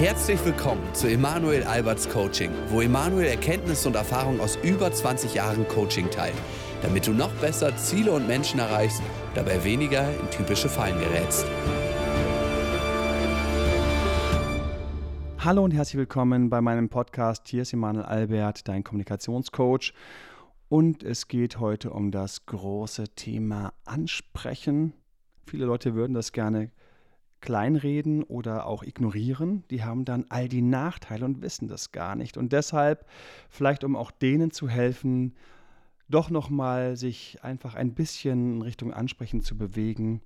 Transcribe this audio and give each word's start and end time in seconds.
Herzlich 0.00 0.42
willkommen 0.46 0.82
zu 0.94 1.08
Emanuel 1.08 1.62
Alberts 1.62 2.08
Coaching, 2.08 2.50
wo 2.68 2.80
Emanuel 2.80 3.26
Erkenntnisse 3.26 3.86
und 3.86 3.96
Erfahrung 3.96 4.40
aus 4.40 4.56
über 4.62 4.90
20 4.90 5.34
Jahren 5.34 5.68
Coaching 5.68 6.08
teilt, 6.10 6.32
damit 6.80 7.06
du 7.06 7.12
noch 7.12 7.30
besser 7.34 7.76
Ziele 7.76 8.12
und 8.12 8.26
Menschen 8.26 8.60
erreichst, 8.60 9.02
dabei 9.34 9.62
weniger 9.62 10.08
in 10.18 10.30
typische 10.30 10.70
Fallen 10.70 10.98
gerätst. 10.98 11.44
Hallo 15.38 15.64
und 15.64 15.72
herzlich 15.72 15.98
willkommen 15.98 16.48
bei 16.48 16.62
meinem 16.62 16.88
Podcast. 16.88 17.46
Hier 17.48 17.60
ist 17.60 17.74
Emanuel 17.74 18.06
Albert, 18.06 18.68
dein 18.68 18.82
Kommunikationscoach. 18.82 19.92
Und 20.70 21.02
es 21.02 21.28
geht 21.28 21.60
heute 21.60 21.90
um 21.90 22.10
das 22.10 22.46
große 22.46 23.08
Thema 23.16 23.74
Ansprechen. 23.84 24.94
Viele 25.46 25.66
Leute 25.66 25.94
würden 25.94 26.14
das 26.14 26.32
gerne 26.32 26.70
kleinreden 27.40 28.22
oder 28.22 28.66
auch 28.66 28.82
ignorieren. 28.82 29.64
Die 29.70 29.82
haben 29.82 30.04
dann 30.04 30.26
all 30.28 30.48
die 30.48 30.62
Nachteile 30.62 31.24
und 31.24 31.42
wissen 31.42 31.68
das 31.68 31.92
gar 31.92 32.16
nicht. 32.16 32.36
Und 32.36 32.52
deshalb, 32.52 33.06
vielleicht 33.48 33.84
um 33.84 33.96
auch 33.96 34.10
denen 34.10 34.50
zu 34.50 34.68
helfen, 34.68 35.34
doch 36.08 36.30
nochmal 36.30 36.96
sich 36.96 37.42
einfach 37.42 37.74
ein 37.74 37.94
bisschen 37.94 38.56
in 38.56 38.62
Richtung 38.62 38.92
Ansprechen 38.92 39.40
zu 39.42 39.56
bewegen, 39.56 40.20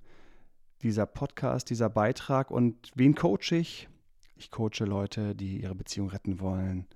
dieser 0.81 1.05
Podcast, 1.05 1.69
dieser 1.69 1.89
Beitrag. 1.89 2.51
Und 2.51 2.91
wen 2.95 3.15
coache 3.15 3.55
ich? 3.55 3.87
Ich 4.35 4.51
coache 4.51 4.85
Leute, 4.85 5.35
die 5.35 5.61
ihre 5.61 5.75
Beziehung 5.75 6.09
retten 6.09 6.39
wollen, 6.39 6.87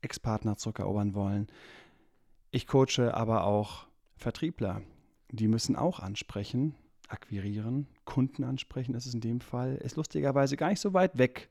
Ex-Partner 0.00 0.56
zurückerobern 0.56 1.14
wollen. 1.14 1.48
Ich 2.50 2.66
coache 2.66 3.12
aber 3.12 3.44
auch 3.44 3.86
Vertriebler. 4.16 4.82
Die 5.30 5.48
müssen 5.48 5.76
auch 5.76 6.00
ansprechen, 6.00 6.74
akquirieren, 7.10 7.86
Kunden 8.04 8.44
ansprechen 8.44 8.94
ist 8.94 9.06
es 9.06 9.14
in 9.14 9.20
dem 9.20 9.40
Fall, 9.40 9.76
ist 9.76 9.96
lustigerweise 9.96 10.56
gar 10.56 10.70
nicht 10.70 10.80
so 10.80 10.94
weit 10.94 11.18
weg 11.18 11.50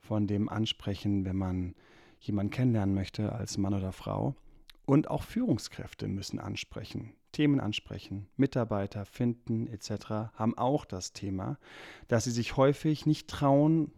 von 0.00 0.26
dem 0.26 0.48
Ansprechen, 0.48 1.24
wenn 1.24 1.36
man 1.36 1.74
jemanden 2.20 2.50
kennenlernen 2.50 2.94
möchte 2.94 3.32
als 3.32 3.58
Mann 3.58 3.74
oder 3.74 3.92
Frau. 3.92 4.34
Und 4.86 5.08
auch 5.08 5.22
Führungskräfte 5.22 6.08
müssen 6.08 6.38
ansprechen, 6.38 7.14
Themen 7.32 7.58
ansprechen, 7.58 8.28
Mitarbeiter 8.36 9.06
finden 9.06 9.66
etc. 9.66 10.34
haben 10.34 10.58
auch 10.58 10.84
das 10.84 11.12
Thema, 11.14 11.58
dass 12.08 12.24
sie 12.24 12.30
sich 12.30 12.56
häufig 12.56 13.06
nicht 13.06 13.28
trauen 13.28 13.92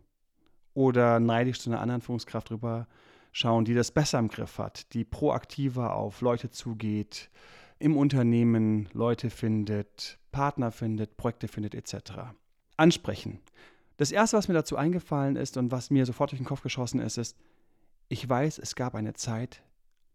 oder 0.74 1.18
neidisch 1.18 1.60
zu 1.60 1.70
einer 1.70 1.80
anderen 1.80 2.02
Führungskraft 2.02 2.50
drüber 2.50 2.86
schauen, 3.32 3.64
die 3.64 3.74
das 3.74 3.90
besser 3.90 4.18
im 4.18 4.28
Griff 4.28 4.58
hat, 4.58 4.92
die 4.94 5.04
proaktiver 5.04 5.94
auf 5.94 6.20
Leute 6.20 6.50
zugeht, 6.50 7.30
im 7.78 7.96
Unternehmen 7.96 8.88
Leute 8.92 9.30
findet, 9.30 10.18
Partner 10.32 10.72
findet, 10.72 11.16
Projekte 11.16 11.48
findet 11.48 11.74
etc. 11.74 12.12
Ansprechen. 12.76 13.40
Das 13.96 14.12
Erste, 14.12 14.36
was 14.36 14.48
mir 14.48 14.54
dazu 14.54 14.76
eingefallen 14.76 15.36
ist 15.36 15.56
und 15.56 15.70
was 15.70 15.90
mir 15.90 16.04
sofort 16.06 16.30
durch 16.30 16.40
den 16.40 16.46
Kopf 16.46 16.62
geschossen 16.62 17.00
ist, 17.00 17.16
ist, 17.16 17.36
ich 18.08 18.28
weiß, 18.28 18.58
es 18.58 18.74
gab 18.74 18.94
eine 18.94 19.14
Zeit, 19.14 19.62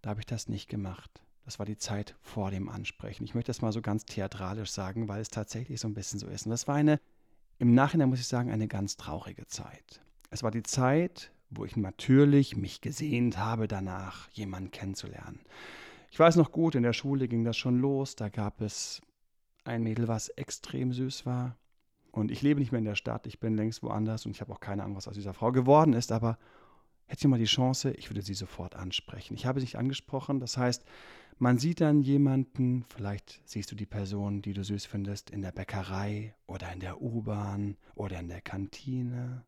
da 0.02 0.12
habe 0.12 0.22
ich 0.22 0.26
das 0.26 0.48
nicht 0.48 0.70
gemacht. 0.70 1.22
Das 1.46 1.60
war 1.60 1.66
die 1.66 1.78
Zeit 1.78 2.16
vor 2.22 2.52
dem 2.52 2.70
Ansprechen. 2.70 3.24
Ich 3.24 3.34
möchte 3.34 3.50
das 3.50 3.62
mal 3.62 3.72
so 3.72 3.82
ganz 3.82 4.06
theatralisch 4.06 4.72
sagen, 4.72 5.08
weil 5.08 5.22
es 5.22 5.30
tatsächlich 5.30 5.80
so 5.80 5.88
ein 5.88 5.94
bisschen 5.94 6.20
so 6.20 6.28
ist. 6.28 6.46
Und 6.46 6.52
das 6.52 6.68
war 6.68 6.76
eine, 6.76 7.00
im 7.58 7.74
Nachhinein 7.74 8.10
muss 8.10 8.20
ich 8.20 8.28
sagen, 8.28 8.52
eine 8.52 8.68
ganz 8.68 8.96
traurige 8.96 9.48
Zeit. 9.48 10.02
Es 10.30 10.44
war 10.44 10.52
die 10.52 10.64
Zeit, 10.64 11.32
wo 11.50 11.66
ich 11.66 11.76
natürlich 11.76 12.56
mich 12.56 12.82
gesehnt 12.82 13.38
habe, 13.38 13.68
danach 13.68 14.30
jemanden 14.32 14.72
kennenzulernen. 14.72 15.40
Ich 16.12 16.20
weiß 16.20 16.36
noch 16.36 16.52
gut, 16.52 16.76
in 16.76 16.84
der 16.84 16.92
Schule 16.92 17.30
ging 17.30 17.46
das 17.46 17.56
schon 17.56 17.80
los. 17.80 18.18
Da 18.18 18.28
gab 18.28 18.60
es 18.60 19.02
ein 19.64 19.82
Mädel, 19.82 20.10
was 20.10 20.28
extrem 20.28 20.92
süß 20.92 21.26
war. 21.26 21.56
Und 22.12 22.32
ich 22.32 22.42
lebe 22.42 22.60
nicht 22.60 22.74
mehr 22.74 22.80
in 22.80 22.86
der 22.86 22.96
Stadt, 22.96 23.26
ich 23.26 23.40
bin 23.40 23.56
längst 23.56 23.82
woanders 23.82 24.26
und 24.26 24.32
ich 24.32 24.42
habe 24.42 24.52
auch 24.52 24.60
keine 24.60 24.84
Ahnung, 24.84 24.98
was 24.98 25.08
aus 25.08 25.16
dieser 25.16 25.34
Frau 25.34 25.54
geworden 25.54 25.94
ist. 25.94 26.12
Aber 26.12 26.38
hätte 27.06 27.22
ich 27.22 27.28
mal 27.28 27.40
die 27.40 27.46
Chance, 27.46 27.92
ich 27.92 28.10
würde 28.10 28.22
sie 28.22 28.34
sofort 28.34 28.76
ansprechen. 28.76 29.36
Ich 29.36 29.46
habe 29.46 29.62
sie 29.62 29.64
nicht 29.64 29.78
angesprochen. 29.78 30.42
Das 30.42 30.58
heißt, 30.58 30.84
man 31.38 31.58
sieht 31.58 31.80
dann 31.80 32.02
jemanden, 32.02 32.84
vielleicht 32.90 33.42
siehst 33.46 33.72
du 33.72 33.76
die 33.76 33.86
Person, 33.86 34.42
die 34.42 34.54
du 34.54 34.66
süß 34.66 34.86
findest, 34.86 35.30
in 35.30 35.42
der 35.42 35.54
Bäckerei 35.54 36.36
oder 36.46 36.74
in 36.74 36.82
der 36.82 37.02
U-Bahn 37.02 37.78
oder 37.96 38.20
in 38.20 38.28
der 38.28 38.42
Kantine. 38.42 39.46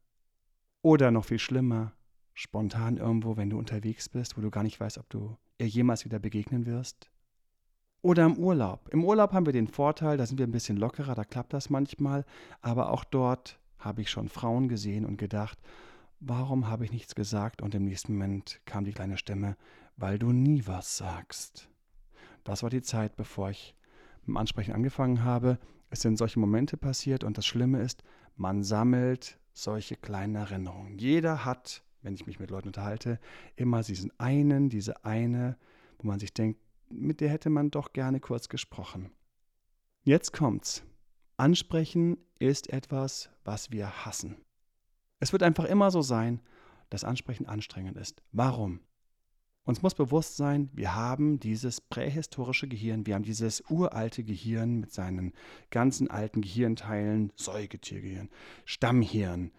Oder 0.82 1.12
noch 1.12 1.26
viel 1.26 1.40
schlimmer, 1.40 1.92
spontan 2.34 2.96
irgendwo, 2.96 3.36
wenn 3.36 3.50
du 3.50 3.60
unterwegs 3.60 4.08
bist, 4.08 4.38
wo 4.38 4.42
du 4.42 4.50
gar 4.50 4.64
nicht 4.64 4.80
weißt, 4.80 4.98
ob 4.98 5.10
du 5.10 5.38
ihr 5.58 5.68
jemals 5.68 6.06
wieder 6.06 6.20
begegnen 6.20 6.66
wirst? 6.66 7.10
Oder 8.02 8.26
im 8.26 8.38
Urlaub. 8.38 8.90
Im 8.92 9.06
Urlaub 9.06 9.32
haben 9.32 9.46
wir 9.46 9.54
den 9.54 9.68
Vorteil, 9.68 10.18
da 10.18 10.26
sind 10.26 10.38
wir 10.38 10.46
ein 10.46 10.52
bisschen 10.52 10.78
lockerer, 10.78 11.16
da 11.16 11.24
klappt 11.24 11.54
das 11.54 11.70
manchmal, 11.70 12.26
aber 12.62 12.90
auch 12.92 13.06
dort 13.06 13.60
habe 13.80 14.02
ich 14.02 14.10
schon 14.10 14.28
Frauen 14.30 14.68
gesehen 14.68 15.06
und 15.06 15.18
gedacht, 15.18 15.58
warum 16.20 16.68
habe 16.68 16.86
ich 16.86 16.92
nichts 16.92 17.16
gesagt? 17.16 17.62
Und 17.62 17.76
im 17.76 17.86
nächsten 17.86 18.14
Moment 18.14 18.60
kam 18.66 18.84
die 18.84 18.92
kleine 18.92 19.18
Stimme, 19.18 19.56
weil 19.96 20.20
du 20.20 20.32
nie 20.32 20.64
was 20.66 20.98
sagst. 20.98 21.70
Das 22.44 22.64
war 22.64 22.70
die 22.70 22.82
Zeit, 22.82 23.16
bevor 23.16 23.50
ich 23.50 23.76
mit 24.22 24.30
dem 24.30 24.38
Ansprechen 24.38 24.74
angefangen 24.74 25.24
habe. 25.24 25.58
Es 25.90 26.02
sind 26.02 26.18
solche 26.18 26.40
Momente 26.40 26.76
passiert 26.76 27.24
und 27.24 27.38
das 27.38 27.46
Schlimme 27.46 27.82
ist, 27.82 28.04
man 28.36 28.64
sammelt 28.64 29.38
solche 29.54 29.96
kleinen 29.96 30.36
Erinnerungen. 30.36 30.98
Jeder 30.98 31.46
hat 31.46 31.84
wenn 32.04 32.14
ich 32.14 32.28
mich 32.28 32.40
mit 32.40 32.52
Leuten 32.52 32.68
unterhalte, 32.68 33.20
immer 33.56 33.82
diesen 33.82 34.12
einen, 34.20 34.70
diese 34.70 35.04
eine, 35.06 35.58
wo 36.00 36.08
man 36.08 36.20
sich 36.20 36.34
denkt, 36.34 36.60
mit 36.90 37.22
der 37.22 37.30
hätte 37.30 37.50
man 37.50 37.72
doch 37.72 37.94
gerne 37.94 38.20
kurz 38.20 38.50
gesprochen. 38.50 39.12
Jetzt 40.04 40.34
kommt's. 40.34 40.84
Ansprechen 41.38 42.18
ist 42.40 42.72
etwas, 42.72 43.30
was 43.44 43.72
wir 43.72 44.06
hassen. 44.06 44.38
Es 45.20 45.32
wird 45.32 45.44
einfach 45.44 45.66
immer 45.66 45.90
so 45.90 46.02
sein, 46.02 46.42
dass 46.90 47.04
Ansprechen 47.04 47.48
anstrengend 47.48 47.98
ist. 47.98 48.22
Warum? 48.32 48.82
Uns 49.66 49.82
muss 49.82 49.96
bewusst 49.96 50.36
sein, 50.36 50.70
wir 50.74 50.94
haben 50.94 51.40
dieses 51.40 51.80
prähistorische 51.80 52.68
Gehirn, 52.68 53.06
wir 53.06 53.16
haben 53.16 53.24
dieses 53.24 53.64
uralte 53.70 54.26
Gehirn 54.26 54.82
mit 54.82 54.92
seinen 54.92 55.32
ganzen 55.72 56.12
alten 56.12 56.42
Gehirnteilen, 56.42 57.32
Säugetiergehirn, 57.38 58.30
Stammhirn 58.66 59.52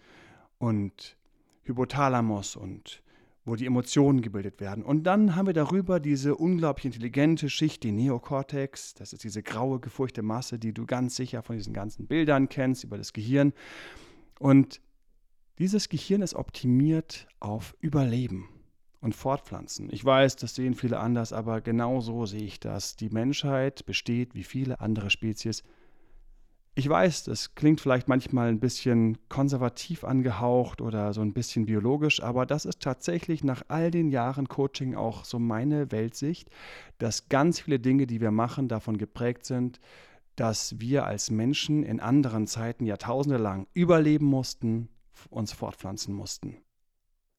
und 0.59 1.17
Hypothalamus 1.65 2.57
und 2.57 3.03
wo 3.45 3.57
die 3.57 3.67
Emotionen 3.67 4.23
gebildet 4.23 4.61
werden. 4.61 4.83
Und 4.83 5.05
dann 5.05 5.37
haben 5.37 5.47
wir 5.47 5.53
darüber 5.53 6.01
diese 6.01 6.35
unglaublich 6.35 6.87
intelligente 6.87 7.51
Schicht, 7.51 7.83
die 7.83 7.93
Neokortex. 7.93 8.95
Das 8.95 9.13
ist 9.13 9.23
diese 9.23 9.43
graue, 9.43 9.81
gefurchte 9.81 10.23
Masse, 10.23 10.59
die 10.59 10.73
du 10.73 10.87
ganz 10.87 11.17
sicher 11.17 11.43
von 11.43 11.57
diesen 11.57 11.75
ganzen 11.75 12.07
Bildern 12.07 12.49
kennst 12.49 12.85
über 12.85 12.97
das 12.97 13.13
Gehirn. 13.13 13.53
Und 14.39 14.81
dieses 15.59 15.89
Gehirn 15.89 16.23
ist 16.23 16.35
optimiert 16.35 17.29
auf 17.39 17.77
Überleben 17.81 18.49
und 19.01 19.15
Fortpflanzen. 19.15 19.91
Ich 19.93 20.05
weiß, 20.05 20.37
das 20.37 20.55
sehen 20.55 20.75
viele 20.75 20.99
anders, 20.99 21.35
aber 21.35 21.61
genau 21.61 22.01
so 22.01 22.25
sehe 22.25 22.43
ich 22.43 22.61
das. 22.61 22.97
Die 22.97 23.11
Menschheit 23.11 23.85
besteht 23.85 24.35
wie 24.35 24.43
viele 24.43 24.81
andere 24.81 25.11
Spezies 25.11 25.63
ich 26.77 26.89
weiß, 26.89 27.25
das 27.25 27.55
klingt 27.55 27.81
vielleicht 27.81 28.09
manchmal 28.09 28.49
ein 28.49 28.59
bisschen 28.59 29.19
konservativ 29.29 30.03
angehaucht 30.03 30.81
oder 30.81 31.13
so 31.13 31.21
ein 31.21 31.33
bisschen 31.33 31.67
biologisch, 31.67 32.21
aber 32.21 32.47
das 32.47 32.65
ist 32.65 32.81
tatsächlich 32.81 33.45
nach 33.45 33.63
all 33.69 33.93
den 33.93 34.11
Jahren 34.11 34.49
Coaching 34.49 34.97
auch 34.97 35.25
so 35.25 35.39
meine 35.39 35.93
Weltsicht, 35.93 36.51
dass 36.99 37.29
ganz 37.29 37.61
viele 37.61 37.79
Dinge, 37.79 38.09
die 38.09 38.21
wir 38.21 38.33
machen, 38.33 38.67
davon 38.67 38.99
geprägt 38.99 39.45
sind, 39.45 39.79
dass 40.35 40.81
wir 40.81 41.07
als 41.07 41.31
Menschen 41.31 41.85
in 41.85 42.01
anderen 42.01 42.49
Zeiten 42.49 42.87
Jahrtausende 42.87 43.39
lang 43.39 43.69
überleben 43.73 44.27
mussten, 44.27 44.89
uns 45.31 45.53
fortpflanzen 45.53 46.13
mussten. 46.13 46.57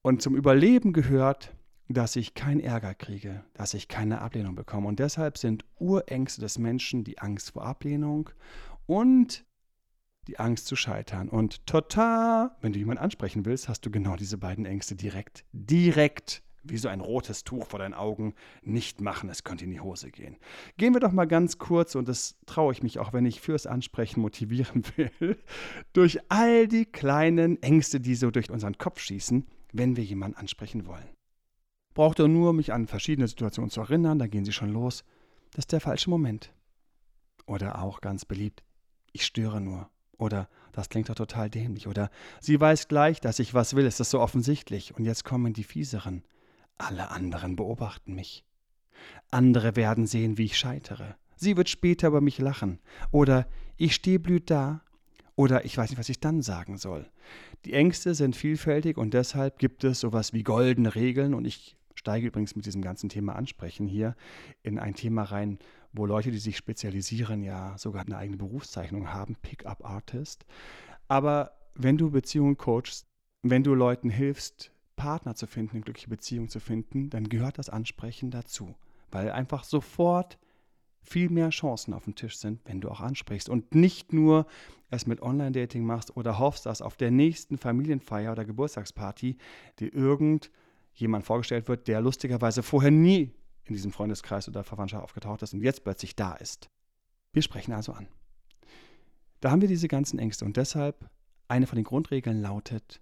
Und 0.00 0.22
zum 0.22 0.34
Überleben 0.34 0.94
gehört, 0.94 1.52
dass 1.88 2.16
ich 2.16 2.34
keinen 2.34 2.60
Ärger 2.60 2.94
kriege, 2.94 3.44
dass 3.54 3.74
ich 3.74 3.88
keine 3.88 4.20
Ablehnung 4.20 4.54
bekomme. 4.54 4.88
Und 4.88 4.98
deshalb 4.98 5.38
sind 5.38 5.64
Urängste 5.78 6.40
des 6.40 6.58
Menschen 6.58 7.04
die 7.04 7.18
Angst 7.18 7.52
vor 7.52 7.64
Ablehnung 7.64 8.30
und 8.86 9.44
die 10.26 10.38
Angst 10.38 10.66
zu 10.66 10.76
scheitern. 10.76 11.28
Und 11.28 11.66
total, 11.66 12.50
wenn 12.60 12.72
du 12.72 12.78
jemanden 12.78 13.02
ansprechen 13.02 13.44
willst, 13.44 13.68
hast 13.68 13.86
du 13.86 13.90
genau 13.90 14.16
diese 14.16 14.38
beiden 14.38 14.66
Ängste 14.66 14.96
direkt, 14.96 15.44
direkt 15.52 16.42
wie 16.70 16.78
so 16.78 16.88
ein 16.88 17.00
rotes 17.00 17.44
Tuch 17.44 17.66
vor 17.66 17.78
deinen 17.78 17.94
Augen 17.94 18.34
nicht 18.62 19.00
machen, 19.00 19.30
es 19.30 19.44
könnte 19.44 19.64
in 19.64 19.70
die 19.70 19.80
Hose 19.80 20.10
gehen. 20.10 20.36
Gehen 20.76 20.94
wir 20.94 21.00
doch 21.00 21.12
mal 21.12 21.26
ganz 21.26 21.58
kurz, 21.58 21.94
und 21.94 22.08
das 22.08 22.36
traue 22.46 22.72
ich 22.72 22.82
mich 22.82 22.98
auch, 22.98 23.12
wenn 23.12 23.26
ich 23.26 23.40
fürs 23.40 23.66
Ansprechen 23.66 24.20
motivieren 24.20 24.82
will, 24.96 25.38
durch 25.92 26.18
all 26.28 26.66
die 26.66 26.84
kleinen 26.84 27.62
Ängste, 27.62 28.00
die 28.00 28.14
so 28.14 28.30
durch 28.30 28.50
unseren 28.50 28.78
Kopf 28.78 29.00
schießen, 29.00 29.46
wenn 29.72 29.96
wir 29.96 30.04
jemanden 30.04 30.38
ansprechen 30.38 30.86
wollen. 30.86 31.08
Braucht 31.94 32.18
ihr 32.18 32.28
nur, 32.28 32.52
mich 32.52 32.72
an 32.72 32.86
verschiedene 32.86 33.28
Situationen 33.28 33.70
zu 33.70 33.80
erinnern, 33.80 34.18
da 34.18 34.26
gehen 34.26 34.44
sie 34.44 34.52
schon 34.52 34.72
los. 34.72 35.04
Das 35.52 35.60
ist 35.60 35.72
der 35.72 35.80
falsche 35.80 36.10
Moment. 36.10 36.52
Oder 37.46 37.80
auch 37.80 38.00
ganz 38.00 38.24
beliebt, 38.24 38.64
ich 39.16 39.26
störe 39.26 39.60
nur. 39.60 39.90
Oder 40.18 40.48
das 40.72 40.88
klingt 40.88 41.08
doch 41.08 41.14
total 41.14 41.50
dämlich. 41.50 41.88
Oder 41.88 42.10
sie 42.40 42.60
weiß 42.60 42.88
gleich, 42.88 43.20
dass 43.20 43.38
ich 43.38 43.54
was 43.54 43.74
will, 43.74 43.86
es 43.86 44.00
ist 44.00 44.10
so 44.10 44.20
offensichtlich. 44.20 44.94
Und 44.94 45.04
jetzt 45.04 45.24
kommen 45.24 45.52
die 45.52 45.64
Fieseren. 45.64 46.22
Alle 46.78 47.10
anderen 47.10 47.56
beobachten 47.56 48.14
mich. 48.14 48.44
Andere 49.30 49.76
werden 49.76 50.06
sehen, 50.06 50.38
wie 50.38 50.44
ich 50.44 50.58
scheitere. 50.58 51.16
Sie 51.36 51.56
wird 51.56 51.68
später 51.68 52.08
über 52.08 52.20
mich 52.20 52.38
lachen. 52.38 52.78
Oder 53.10 53.46
ich 53.76 53.94
stehe 53.94 54.18
blüht 54.18 54.50
da 54.50 54.82
Oder 55.34 55.66
ich 55.66 55.76
weiß 55.76 55.90
nicht, 55.90 55.98
was 55.98 56.08
ich 56.08 56.20
dann 56.20 56.40
sagen 56.40 56.78
soll. 56.78 57.10
Die 57.66 57.74
Ängste 57.74 58.14
sind 58.14 58.36
vielfältig 58.36 58.96
und 58.96 59.12
deshalb 59.12 59.58
gibt 59.58 59.84
es 59.84 60.00
sowas 60.00 60.32
wie 60.32 60.42
goldene 60.42 60.94
Regeln 60.94 61.34
und 61.34 61.44
ich 61.44 61.76
steige 61.94 62.28
übrigens 62.28 62.56
mit 62.56 62.64
diesem 62.64 62.80
ganzen 62.80 63.08
Thema 63.10 63.36
Ansprechen 63.36 63.86
hier 63.86 64.14
in 64.62 64.78
ein 64.78 64.94
Thema 64.94 65.24
rein, 65.24 65.58
wo 65.96 66.06
Leute, 66.06 66.30
die 66.30 66.38
sich 66.38 66.56
spezialisieren, 66.56 67.42
ja 67.42 67.76
sogar 67.78 68.04
eine 68.04 68.16
eigene 68.16 68.36
Berufszeichnung 68.36 69.12
haben, 69.12 69.36
Pickup 69.42 69.84
Artist. 69.84 70.46
Aber 71.08 71.52
wenn 71.74 71.96
du 71.96 72.10
Beziehungen 72.10 72.56
coachst, 72.56 73.06
wenn 73.42 73.62
du 73.62 73.74
Leuten 73.74 74.10
hilfst, 74.10 74.72
Partner 74.96 75.34
zu 75.34 75.46
finden, 75.46 75.76
eine 75.76 75.82
glückliche 75.82 76.08
Beziehung 76.08 76.48
zu 76.48 76.58
finden, 76.58 77.10
dann 77.10 77.28
gehört 77.28 77.58
das 77.58 77.68
Ansprechen 77.68 78.30
dazu. 78.30 78.74
Weil 79.10 79.30
einfach 79.30 79.64
sofort 79.64 80.38
viel 81.02 81.28
mehr 81.30 81.50
Chancen 81.50 81.94
auf 81.94 82.04
dem 82.04 82.14
Tisch 82.14 82.36
sind, 82.38 82.60
wenn 82.64 82.80
du 82.80 82.90
auch 82.90 83.00
ansprichst 83.00 83.48
und 83.48 83.74
nicht 83.74 84.12
nur 84.12 84.46
es 84.90 85.06
mit 85.06 85.22
Online-Dating 85.22 85.84
machst 85.84 86.16
oder 86.16 86.38
hoffst, 86.38 86.66
dass 86.66 86.82
auf 86.82 86.96
der 86.96 87.10
nächsten 87.10 87.58
Familienfeier 87.58 88.32
oder 88.32 88.44
Geburtstagsparty 88.44 89.36
dir 89.78 89.94
irgendjemand 89.94 91.24
vorgestellt 91.24 91.68
wird, 91.68 91.86
der 91.86 92.00
lustigerweise 92.00 92.62
vorher 92.62 92.90
nie 92.90 93.30
in 93.68 93.74
diesem 93.74 93.92
Freundeskreis 93.92 94.48
oder 94.48 94.64
Verwandtschaft 94.64 95.04
aufgetaucht 95.04 95.42
ist 95.42 95.54
und 95.54 95.62
jetzt 95.62 95.84
plötzlich 95.84 96.16
da 96.16 96.34
ist. 96.34 96.68
Wir 97.32 97.42
sprechen 97.42 97.72
also 97.72 97.92
an. 97.92 98.08
Da 99.40 99.50
haben 99.50 99.60
wir 99.60 99.68
diese 99.68 99.88
ganzen 99.88 100.18
Ängste 100.18 100.44
und 100.44 100.56
deshalb 100.56 101.10
eine 101.48 101.66
von 101.66 101.76
den 101.76 101.84
Grundregeln 101.84 102.40
lautet, 102.40 103.00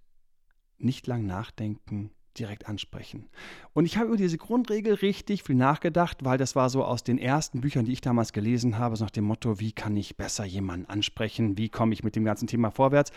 nicht 0.78 1.06
lang 1.06 1.24
nachdenken, 1.24 2.10
direkt 2.38 2.66
ansprechen. 2.68 3.28
Und 3.72 3.84
ich 3.84 3.96
habe 3.96 4.08
über 4.08 4.16
diese 4.16 4.38
Grundregel 4.38 4.94
richtig 4.94 5.44
viel 5.44 5.54
nachgedacht, 5.54 6.24
weil 6.24 6.38
das 6.38 6.56
war 6.56 6.68
so 6.68 6.84
aus 6.84 7.04
den 7.04 7.18
ersten 7.18 7.60
Büchern, 7.60 7.84
die 7.84 7.92
ich 7.92 8.00
damals 8.00 8.32
gelesen 8.32 8.78
habe, 8.78 8.96
so 8.96 9.04
nach 9.04 9.10
dem 9.10 9.24
Motto, 9.24 9.60
wie 9.60 9.72
kann 9.72 9.96
ich 9.96 10.16
besser 10.16 10.44
jemanden 10.44 10.86
ansprechen, 10.86 11.56
wie 11.56 11.68
komme 11.68 11.94
ich 11.94 12.02
mit 12.02 12.16
dem 12.16 12.24
ganzen 12.24 12.48
Thema 12.48 12.70
vorwärts. 12.70 13.12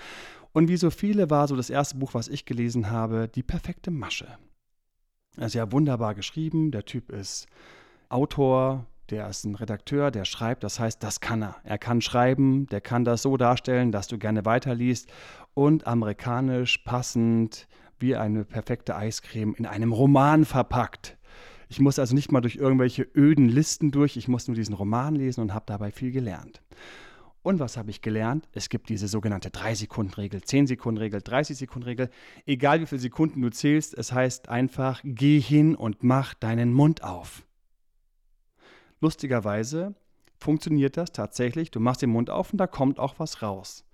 Und 0.53 0.69
wie 0.69 0.77
so 0.77 0.89
viele 0.89 1.29
war 1.29 1.47
so 1.47 1.55
das 1.55 1.69
erste 1.69 1.97
Buch, 1.97 2.13
was 2.13 2.27
ich 2.27 2.45
gelesen 2.45 2.89
habe, 2.89 3.27
Die 3.27 3.43
perfekte 3.43 3.91
Masche. 3.91 4.37
Ist 5.37 5.53
ja 5.53 5.71
wunderbar 5.71 6.15
geschrieben, 6.15 6.71
der 6.71 6.85
Typ 6.85 7.11
ist 7.11 7.47
Autor, 8.09 8.85
der 9.09 9.29
ist 9.29 9.45
ein 9.45 9.55
Redakteur, 9.55 10.11
der 10.11 10.25
schreibt, 10.25 10.63
das 10.63 10.79
heißt, 10.79 11.01
das 11.03 11.21
kann 11.21 11.43
er. 11.43 11.55
Er 11.63 11.77
kann 11.77 12.01
schreiben, 12.01 12.67
der 12.67 12.81
kann 12.81 13.05
das 13.05 13.21
so 13.21 13.37
darstellen, 13.37 13.91
dass 13.91 14.07
du 14.07 14.17
gerne 14.17 14.45
weiterliest 14.45 15.07
und 15.53 15.87
amerikanisch 15.87 16.79
passend 16.79 17.67
wie 17.99 18.15
eine 18.15 18.45
perfekte 18.45 18.95
Eiscreme 18.95 19.53
in 19.55 19.65
einem 19.65 19.91
Roman 19.91 20.43
verpackt. 20.43 21.17
Ich 21.69 21.79
muss 21.79 21.99
also 21.99 22.15
nicht 22.15 22.31
mal 22.31 22.41
durch 22.41 22.55
irgendwelche 22.55 23.07
öden 23.15 23.47
Listen 23.49 23.91
durch, 23.91 24.17
ich 24.17 24.27
muss 24.27 24.47
nur 24.47 24.55
diesen 24.55 24.73
Roman 24.73 25.15
lesen 25.15 25.41
und 25.41 25.53
habe 25.53 25.65
dabei 25.67 25.91
viel 25.91 26.11
gelernt. 26.11 26.61
Und 27.47 27.61
was 27.61 27.77
habe 27.77 27.91
ich 27.91 28.01
gelernt? 28.01 28.45
Es 28.51 28.67
gibt 28.67 28.89
diese 28.89 29.07
sogenannte 29.07 29.47
3-Sekunden-Regel, 29.47 30.41
10-Sekunden-Regel, 30.41 31.21
30-Sekunden-Regel. 31.21 32.09
Egal 32.45 32.81
wie 32.81 32.85
viele 32.85 32.99
Sekunden 32.99 33.41
du 33.41 33.49
zählst, 33.49 33.97
es 33.97 34.11
heißt 34.11 34.49
einfach, 34.49 34.99
geh 35.05 35.39
hin 35.39 35.73
und 35.73 36.03
mach 36.03 36.33
deinen 36.33 36.73
Mund 36.73 37.05
auf. 37.05 37.45
Lustigerweise 38.99 39.95
funktioniert 40.37 40.97
das 40.97 41.13
tatsächlich. 41.13 41.71
Du 41.71 41.79
machst 41.79 42.01
den 42.01 42.09
Mund 42.09 42.29
auf 42.29 42.51
und 42.51 42.57
da 42.57 42.67
kommt 42.67 42.99
auch 42.99 43.17
was 43.17 43.41
raus. 43.41 43.85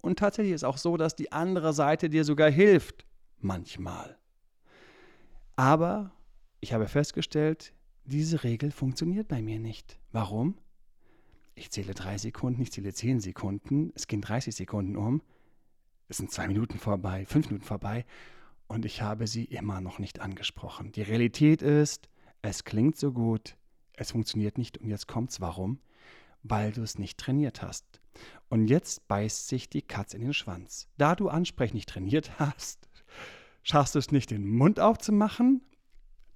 Und 0.00 0.18
tatsächlich 0.18 0.54
ist 0.54 0.64
auch 0.64 0.78
so, 0.78 0.96
dass 0.96 1.14
die 1.14 1.30
andere 1.30 1.74
Seite 1.74 2.08
dir 2.08 2.24
sogar 2.24 2.50
hilft. 2.50 3.04
Manchmal. 3.38 4.16
Aber 5.56 6.10
ich 6.60 6.72
habe 6.72 6.88
festgestellt, 6.88 7.74
diese 8.06 8.44
Regel 8.44 8.70
funktioniert 8.70 9.28
bei 9.28 9.42
mir 9.42 9.58
nicht. 9.58 9.98
Warum? 10.10 10.56
Ich 11.54 11.70
zähle 11.70 11.94
drei 11.94 12.18
Sekunden, 12.18 12.62
ich 12.62 12.72
zähle 12.72 12.92
zehn 12.92 13.20
Sekunden, 13.20 13.92
es 13.94 14.06
gehen 14.06 14.20
30 14.20 14.54
Sekunden 14.54 14.96
um, 14.96 15.22
es 16.08 16.16
sind 16.16 16.30
zwei 16.30 16.48
Minuten 16.48 16.78
vorbei, 16.78 17.24
fünf 17.26 17.46
Minuten 17.46 17.64
vorbei 17.64 18.04
und 18.66 18.84
ich 18.84 19.02
habe 19.02 19.26
sie 19.26 19.44
immer 19.44 19.80
noch 19.80 19.98
nicht 19.98 20.20
angesprochen. 20.20 20.92
Die 20.92 21.02
Realität 21.02 21.62
ist, 21.62 22.08
es 22.42 22.64
klingt 22.64 22.96
so 22.96 23.12
gut, 23.12 23.56
es 23.96 24.10
funktioniert 24.10 24.58
nicht 24.58 24.78
und 24.78 24.88
jetzt 24.88 25.06
kommt's. 25.06 25.40
Warum? 25.40 25.78
Weil 26.42 26.72
du 26.72 26.82
es 26.82 26.98
nicht 26.98 27.18
trainiert 27.18 27.62
hast. 27.62 28.00
Und 28.48 28.68
jetzt 28.68 29.08
beißt 29.08 29.48
sich 29.48 29.68
die 29.68 29.82
Katze 29.82 30.16
in 30.16 30.22
den 30.22 30.34
Schwanz. 30.34 30.88
Da 30.98 31.14
du 31.14 31.28
Ansprechen 31.28 31.76
nicht 31.76 31.88
trainiert 31.88 32.32
hast, 32.38 32.88
schaffst 33.62 33.94
du 33.94 33.98
es 33.98 34.10
nicht, 34.10 34.30
den 34.30 34.46
Mund 34.46 34.80
aufzumachen. 34.80 35.62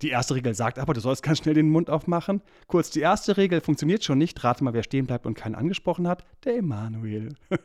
Die 0.03 0.11
erste 0.11 0.35
Regel 0.35 0.55
sagt 0.55 0.79
aber, 0.79 0.95
du 0.95 1.01
sollst 1.01 1.23
ganz 1.23 1.39
schnell 1.39 1.55
den 1.55 1.71
Mund 1.71 1.91
aufmachen. 1.91 2.41
Kurz, 2.67 2.91
die 2.91 3.01
erste 3.01 3.37
Regel 3.37 3.61
funktioniert 3.61 4.05
schon 4.05 4.19
nicht. 4.19 4.43
Rate 4.45 4.63
mal, 4.63 4.75
wer 4.75 4.85
stehen 4.85 5.07
bleibt 5.07 5.27
und 5.27 5.35
keinen 5.35 5.57
angesprochen 5.57 6.07
hat. 6.07 6.25
Der 6.45 6.57
Emanuel. 6.57 7.35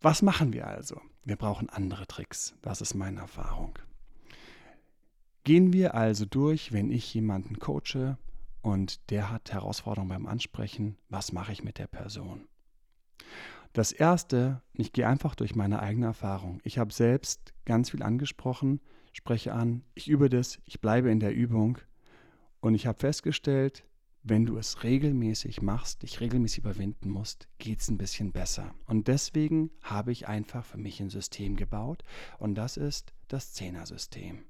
Was 0.00 0.22
machen 0.22 0.52
wir 0.52 0.66
also? 0.66 1.00
Wir 1.24 1.36
brauchen 1.36 1.68
andere 1.68 2.06
Tricks. 2.06 2.54
Das 2.62 2.80
ist 2.80 2.94
meine 2.94 3.20
Erfahrung. 3.20 3.78
Gehen 5.44 5.72
wir 5.72 5.94
also 5.94 6.24
durch, 6.24 6.72
wenn 6.72 6.90
ich 6.90 7.14
jemanden 7.14 7.58
coache, 7.58 8.18
und 8.60 9.10
der 9.10 9.30
hat 9.30 9.52
Herausforderungen 9.52 10.10
beim 10.10 10.26
Ansprechen. 10.26 10.98
Was 11.08 11.32
mache 11.32 11.52
ich 11.52 11.64
mit 11.64 11.78
der 11.78 11.86
Person? 11.86 12.48
Das 13.72 13.92
Erste, 13.92 14.62
ich 14.74 14.92
gehe 14.92 15.06
einfach 15.06 15.34
durch 15.34 15.54
meine 15.54 15.80
eigene 15.80 16.06
Erfahrung. 16.06 16.60
Ich 16.64 16.78
habe 16.78 16.92
selbst 16.92 17.54
ganz 17.64 17.90
viel 17.90 18.02
angesprochen, 18.02 18.80
spreche 19.18 19.52
an, 19.52 19.82
ich 19.94 20.08
übe 20.08 20.28
das, 20.28 20.60
ich 20.64 20.80
bleibe 20.80 21.10
in 21.10 21.18
der 21.18 21.34
Übung 21.34 21.78
und 22.60 22.74
ich 22.74 22.86
habe 22.86 22.98
festgestellt, 23.00 23.84
wenn 24.22 24.46
du 24.46 24.56
es 24.58 24.84
regelmäßig 24.84 25.60
machst, 25.60 26.02
dich 26.02 26.20
regelmäßig 26.20 26.58
überwinden 26.58 27.10
musst, 27.10 27.48
geht 27.58 27.80
es 27.80 27.88
ein 27.88 27.98
bisschen 27.98 28.30
besser. 28.30 28.74
Und 28.86 29.08
deswegen 29.08 29.70
habe 29.82 30.12
ich 30.12 30.28
einfach 30.28 30.64
für 30.64 30.78
mich 30.78 31.00
ein 31.00 31.10
System 31.10 31.56
gebaut 31.56 32.04
und 32.38 32.54
das 32.54 32.76
ist 32.76 33.12
das 33.26 33.52
Zehner-System. 33.54 34.44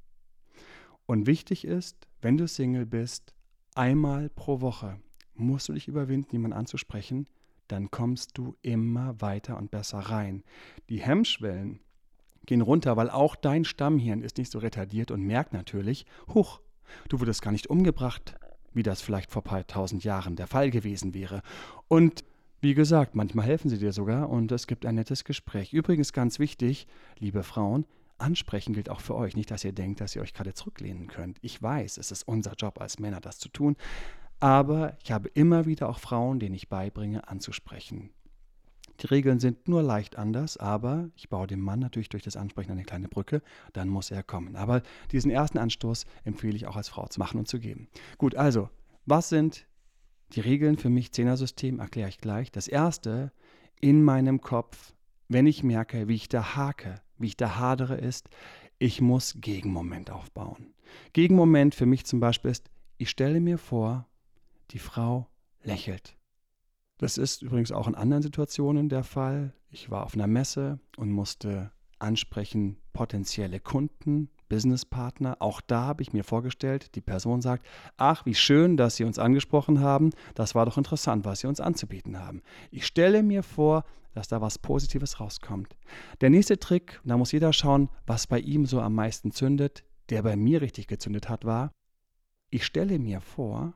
Und 1.07 1.27
wichtig 1.27 1.65
ist, 1.65 2.07
wenn 2.21 2.37
du 2.37 2.47
Single 2.47 2.87
bist, 2.87 3.35
einmal 3.75 4.29
pro 4.29 4.61
Woche 4.61 5.01
musst 5.35 5.69
du 5.69 5.73
dich 5.73 5.89
überwinden, 5.89 6.33
jemanden 6.33 6.59
anzusprechen, 6.59 7.27
dann 7.69 7.91
kommst 7.91 8.37
du 8.37 8.55
immer 8.61 9.19
weiter 9.23 9.57
und 9.57 9.71
besser 9.71 9.99
rein. 9.99 10.45
Die 10.91 11.01
Hemmschwellen 11.01 11.81
gehen 12.49 12.61
runter, 12.61 12.97
weil 12.97 13.11
auch 13.11 13.37
dein 13.37 13.65
Stammhirn 13.65 14.23
ist 14.23 14.39
nicht 14.39 14.51
so 14.51 14.59
retardiert 14.59 15.11
und 15.11 15.23
merkt 15.23 15.53
natürlich, 15.53 16.05
huch, 16.35 16.61
du 17.09 17.21
wurdest 17.21 17.43
gar 17.43 17.53
nicht 17.53 17.69
umgebracht, 17.69 18.35
wie 18.75 18.83
das 18.83 19.01
vielleicht 19.01 19.31
vor 19.31 19.43
paar 19.43 19.67
tausend 19.67 20.05
Jahren 20.05 20.37
der 20.37 20.47
Fall 20.47 20.71
gewesen 20.71 21.15
wäre. 21.15 21.43
Und 21.87 22.25
wie 22.61 22.75
gesagt, 22.75 23.15
manchmal 23.15 23.47
helfen 23.47 23.69
sie 23.69 23.79
dir 23.79 23.93
sogar 23.93 24.29
und 24.29 24.51
es 24.51 24.67
gibt 24.67 24.85
ein 24.85 24.97
nettes 24.97 25.25
Gespräch. 25.25 25.73
Übrigens 25.73 26.13
ganz 26.13 26.41
wichtig, 26.41 26.89
liebe 27.19 27.45
Frauen, 27.45 27.85
Ansprechen 28.19 28.75
gilt 28.75 28.89
auch 28.91 29.01
für 29.01 29.15
euch. 29.15 29.37
Nicht, 29.37 29.51
dass 29.51 29.63
ihr 29.63 29.73
denkt, 29.73 30.01
dass 30.01 30.17
ihr 30.17 30.23
euch 30.23 30.35
gerade 30.35 30.53
zurücklehnen 30.53 31.07
könnt. 31.07 31.39
Ich 31.41 31.63
weiß, 31.63 31.99
es 31.99 32.11
ist 32.11 32.27
unser 32.27 32.55
Job 32.55 32.81
als 32.81 32.99
Männer, 32.99 33.21
das 33.21 33.39
zu 33.39 33.49
tun. 33.49 33.77
Aber 34.41 34.97
ich 35.03 35.13
habe 35.13 35.29
immer 35.29 35.67
wieder 35.67 35.89
auch 35.89 35.99
Frauen, 35.99 36.41
denen 36.41 36.55
ich 36.55 36.69
beibringe, 36.69 37.29
anzusprechen. 37.29 38.11
Die 39.01 39.07
Regeln 39.07 39.39
sind 39.39 39.69
nur 39.69 39.83
leicht 39.83 40.17
anders, 40.17 40.57
aber 40.57 41.11
ich 41.15 41.29
baue 41.29 41.47
dem 41.47 41.61
Mann 41.61 41.79
natürlich 41.79 42.09
durch 42.09 42.25
das 42.25 42.37
Ansprechen 42.37 42.73
eine 42.73 42.85
kleine 42.85 43.09
Brücke, 43.09 43.43
dann 43.73 43.89
muss 43.89 44.11
er 44.11 44.23
kommen. 44.23 44.57
Aber 44.57 44.83
diesen 45.13 45.31
ersten 45.31 45.59
Anstoß 45.59 46.05
empfehle 46.25 46.57
ich 46.57 46.67
auch 46.67 46.77
als 46.77 46.89
Frau 46.89 47.07
zu 47.07 47.21
machen 47.21 47.39
und 47.39 47.47
zu 47.47 47.61
geben. 47.61 47.89
Gut, 48.19 48.35
also, 48.35 48.71
was 49.07 49.29
sind 49.29 49.67
die 50.33 50.41
Regeln 50.41 50.77
für 50.77 50.91
mich? 50.91 51.13
Zehner-System 51.13 51.79
erkläre 51.79 52.09
ich 52.09 52.19
gleich. 52.19 52.51
Das 52.51 52.67
erste, 52.67 53.33
in 53.81 54.03
meinem 54.03 54.41
Kopf, 54.41 54.95
wenn 55.29 55.47
ich 55.47 55.63
merke, 55.63 56.09
wie 56.09 56.17
ich 56.17 56.29
da 56.29 56.57
hake, 56.57 57.01
wie 57.19 57.29
ich 57.29 57.37
da 57.37 57.57
hadere, 57.57 57.97
ist, 57.97 58.29
ich 58.79 59.01
muss 59.01 59.37
Gegenmoment 59.41 60.11
aufbauen. 60.11 60.75
Gegenmoment 61.13 61.75
für 61.75 61.87
mich 61.87 62.05
zum 62.05 62.21
Beispiel 62.21 62.51
ist, 62.51 62.71
ich 62.97 63.11
stelle 63.11 63.41
mir 63.41 63.59
vor, 63.59 64.07
die 64.73 64.79
Frau 64.79 65.29
lächelt. 65.63 66.18
Das 66.99 67.17
ist 67.17 67.43
übrigens 67.43 67.73
auch 67.73 67.89
in 67.89 67.95
anderen 67.95 68.23
Situationen 68.23 68.89
der 68.89 69.05
Fall. 69.05 69.55
Ich 69.71 69.91
war 69.91 70.05
auf 70.05 70.15
einer 70.15 70.27
Messe 70.27 70.81
und 70.97 71.11
musste 71.11 71.71
ansprechen 72.01 72.77
potenzielle 72.93 73.61
Kunden, 73.61 74.31
Businesspartner. 74.49 75.37
Auch 75.41 75.61
da 75.61 75.83
habe 75.83 76.03
ich 76.03 76.13
mir 76.13 76.25
vorgestellt, 76.25 76.95
die 76.95 77.01
Person 77.01 77.41
sagt, 77.41 77.67
ach, 77.97 78.27
wie 78.27 78.35
schön, 78.35 78.77
dass 78.77 78.97
Sie 78.97 79.05
uns 79.05 79.19
angesprochen 79.19 79.81
haben. 79.81 80.11
Das 80.35 80.55
war 80.55 80.67
doch 80.67 80.79
interessant, 80.79 81.25
was 81.25 81.41
Sie 81.41 81.47
uns 81.47 81.61
anzubieten 81.61 82.19
haben. 82.19 82.43
Ich 82.71 82.87
stelle 82.87 83.23
mir 83.23 83.43
vor, 83.43 83.85
dass 84.15 84.29
da 84.29 84.41
was 84.41 84.59
Positives 84.59 85.21
rauskommt. 85.21 85.77
Der 86.21 86.31
nächste 86.31 86.59
Trick, 86.59 87.01
da 87.05 87.17
muss 87.17 87.33
jeder 87.33 87.53
schauen, 87.53 87.89
was 88.07 88.27
bei 88.27 88.41
ihm 88.41 88.67
so 88.67 88.81
am 88.81 88.95
meisten 88.95 89.31
zündet, 89.31 89.85
der 90.11 90.23
bei 90.23 90.35
mir 90.35 90.63
richtig 90.63 90.89
gezündet 90.89 91.29
hat, 91.29 91.45
war, 91.45 91.71
ich 92.51 92.65
stelle 92.65 92.99
mir 92.99 93.21
vor, 93.21 93.75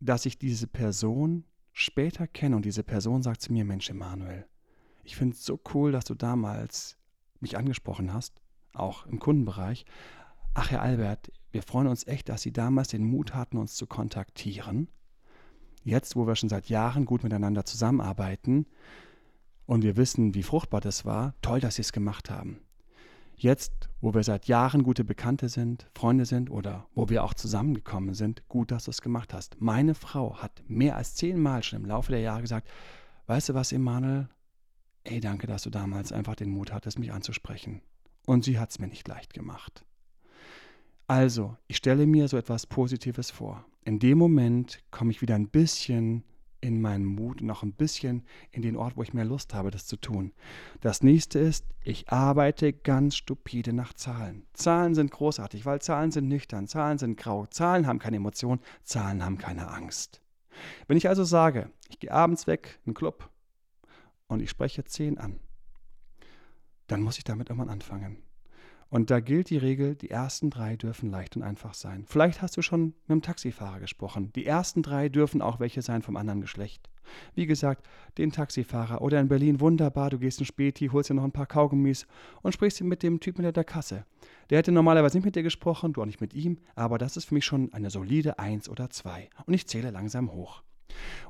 dass 0.00 0.26
ich 0.26 0.38
diese 0.38 0.66
Person 0.66 1.44
später 1.72 2.26
kenne 2.26 2.56
und 2.56 2.64
diese 2.64 2.82
Person 2.82 3.22
sagt 3.22 3.42
zu 3.42 3.52
mir, 3.52 3.64
Mensch, 3.64 3.90
Emanuel, 3.90 4.46
ich 5.04 5.16
finde 5.16 5.34
es 5.34 5.44
so 5.44 5.60
cool, 5.74 5.92
dass 5.92 6.04
du 6.04 6.14
damals 6.14 6.96
mich 7.40 7.56
angesprochen 7.56 8.12
hast 8.12 8.40
auch 8.74 9.06
im 9.06 9.18
Kundenbereich. 9.18 9.84
Ach, 10.54 10.70
Herr 10.70 10.82
Albert, 10.82 11.32
wir 11.50 11.62
freuen 11.62 11.86
uns 11.86 12.06
echt, 12.06 12.28
dass 12.28 12.42
Sie 12.42 12.52
damals 12.52 12.88
den 12.88 13.04
Mut 13.04 13.34
hatten, 13.34 13.58
uns 13.58 13.74
zu 13.74 13.86
kontaktieren. 13.86 14.88
Jetzt, 15.84 16.16
wo 16.16 16.26
wir 16.26 16.36
schon 16.36 16.48
seit 16.48 16.68
Jahren 16.68 17.06
gut 17.06 17.22
miteinander 17.22 17.64
zusammenarbeiten, 17.64 18.66
und 19.64 19.82
wir 19.82 19.96
wissen, 19.96 20.34
wie 20.34 20.42
fruchtbar 20.42 20.80
das 20.80 21.04
war, 21.04 21.34
toll, 21.40 21.60
dass 21.60 21.76
sie 21.76 21.82
es 21.82 21.92
gemacht 21.92 22.30
haben. 22.30 22.58
Jetzt, 23.36 23.88
wo 24.00 24.14
wir 24.14 24.22
seit 24.22 24.46
Jahren 24.46 24.82
gute 24.82 25.04
Bekannte 25.04 25.48
sind, 25.48 25.88
Freunde 25.94 26.26
sind 26.26 26.50
oder 26.50 26.86
wo 26.94 27.08
wir 27.08 27.24
auch 27.24 27.34
zusammengekommen 27.34 28.14
sind, 28.14 28.48
gut, 28.48 28.70
dass 28.70 28.84
du 28.84 28.90
es 28.90 29.02
gemacht 29.02 29.34
hast. 29.34 29.60
Meine 29.60 29.94
Frau 29.94 30.36
hat 30.36 30.62
mehr 30.68 30.96
als 30.96 31.14
zehnmal 31.14 31.62
schon 31.62 31.80
im 31.80 31.86
Laufe 31.86 32.12
der 32.12 32.20
Jahre 32.20 32.42
gesagt, 32.42 32.68
weißt 33.26 33.50
du 33.50 33.54
was, 33.54 33.72
Emanuel? 33.72 34.28
Ey, 35.04 35.20
danke, 35.20 35.46
dass 35.46 35.62
du 35.62 35.70
damals 35.70 36.12
einfach 36.12 36.36
den 36.36 36.50
Mut 36.50 36.72
hattest, 36.72 36.98
mich 36.98 37.12
anzusprechen. 37.12 37.82
Und 38.26 38.44
sie 38.44 38.58
hat 38.58 38.70
es 38.70 38.78
mir 38.78 38.86
nicht 38.86 39.08
leicht 39.08 39.34
gemacht. 39.34 39.84
Also, 41.08 41.56
ich 41.66 41.76
stelle 41.76 42.06
mir 42.06 42.28
so 42.28 42.36
etwas 42.36 42.66
Positives 42.66 43.30
vor. 43.30 43.64
In 43.84 43.98
dem 43.98 44.18
Moment 44.18 44.78
komme 44.92 45.10
ich 45.10 45.20
wieder 45.20 45.34
ein 45.34 45.48
bisschen 45.48 46.22
in 46.62 46.80
meinen 46.80 47.04
Mut 47.04 47.42
auch 47.50 47.62
ein 47.62 47.72
bisschen 47.72 48.22
in 48.52 48.62
den 48.62 48.76
Ort, 48.76 48.96
wo 48.96 49.02
ich 49.02 49.12
mehr 49.12 49.24
Lust 49.24 49.52
habe, 49.52 49.70
das 49.70 49.86
zu 49.86 49.96
tun. 49.96 50.32
Das 50.80 51.02
nächste 51.02 51.38
ist, 51.40 51.66
ich 51.84 52.08
arbeite 52.10 52.72
ganz 52.72 53.16
stupide 53.16 53.72
nach 53.72 53.92
Zahlen. 53.92 54.46
Zahlen 54.54 54.94
sind 54.94 55.10
großartig, 55.10 55.66
weil 55.66 55.82
Zahlen 55.82 56.12
sind 56.12 56.28
nüchtern, 56.28 56.68
Zahlen 56.68 56.98
sind 56.98 57.18
grau, 57.18 57.46
Zahlen 57.46 57.86
haben 57.86 57.98
keine 57.98 58.16
Emotion, 58.16 58.60
Zahlen 58.84 59.24
haben 59.24 59.38
keine 59.38 59.68
Angst. 59.68 60.22
Wenn 60.86 60.96
ich 60.96 61.08
also 61.08 61.24
sage, 61.24 61.70
ich 61.88 61.98
gehe 61.98 62.12
abends 62.12 62.46
weg 62.46 62.78
in 62.84 62.90
einen 62.90 62.94
Club 62.94 63.28
und 64.28 64.40
ich 64.40 64.50
spreche 64.50 64.84
10 64.84 65.18
an, 65.18 65.40
dann 66.86 67.02
muss 67.02 67.18
ich 67.18 67.24
damit 67.24 67.50
irgendwann 67.50 67.70
anfangen. 67.70 68.22
Und 68.92 69.10
da 69.10 69.20
gilt 69.20 69.48
die 69.48 69.56
Regel, 69.56 69.94
die 69.94 70.10
ersten 70.10 70.50
drei 70.50 70.76
dürfen 70.76 71.10
leicht 71.10 71.34
und 71.34 71.42
einfach 71.42 71.72
sein. 71.72 72.04
Vielleicht 72.06 72.42
hast 72.42 72.58
du 72.58 72.60
schon 72.60 72.88
mit 72.88 72.94
einem 73.08 73.22
Taxifahrer 73.22 73.80
gesprochen. 73.80 74.30
Die 74.34 74.44
ersten 74.44 74.82
drei 74.82 75.08
dürfen 75.08 75.40
auch 75.40 75.60
welche 75.60 75.80
sein 75.80 76.02
vom 76.02 76.14
anderen 76.14 76.42
Geschlecht. 76.42 76.90
Wie 77.34 77.46
gesagt, 77.46 77.88
den 78.18 78.32
Taxifahrer 78.32 79.00
oder 79.00 79.18
in 79.18 79.28
Berlin 79.28 79.60
wunderbar, 79.60 80.10
du 80.10 80.18
gehst 80.18 80.40
in 80.40 80.44
Späti, 80.44 80.88
holst 80.88 81.08
dir 81.08 81.14
noch 81.14 81.24
ein 81.24 81.32
paar 81.32 81.46
Kaugummis 81.46 82.06
und 82.42 82.52
sprichst 82.52 82.82
mit 82.82 83.02
dem 83.02 83.18
Typen 83.18 83.38
hinter 83.40 83.52
der 83.52 83.64
Kasse. 83.64 84.04
Der 84.50 84.58
hätte 84.58 84.72
normalerweise 84.72 85.16
nicht 85.16 85.24
mit 85.24 85.36
dir 85.36 85.42
gesprochen, 85.42 85.94
du 85.94 86.02
auch 86.02 86.06
nicht 86.06 86.20
mit 86.20 86.34
ihm, 86.34 86.58
aber 86.74 86.98
das 86.98 87.16
ist 87.16 87.24
für 87.24 87.34
mich 87.34 87.46
schon 87.46 87.72
eine 87.72 87.88
solide 87.88 88.38
Eins 88.38 88.68
oder 88.68 88.90
zwei. 88.90 89.30
Und 89.46 89.54
ich 89.54 89.66
zähle 89.66 89.90
langsam 89.90 90.32
hoch. 90.32 90.62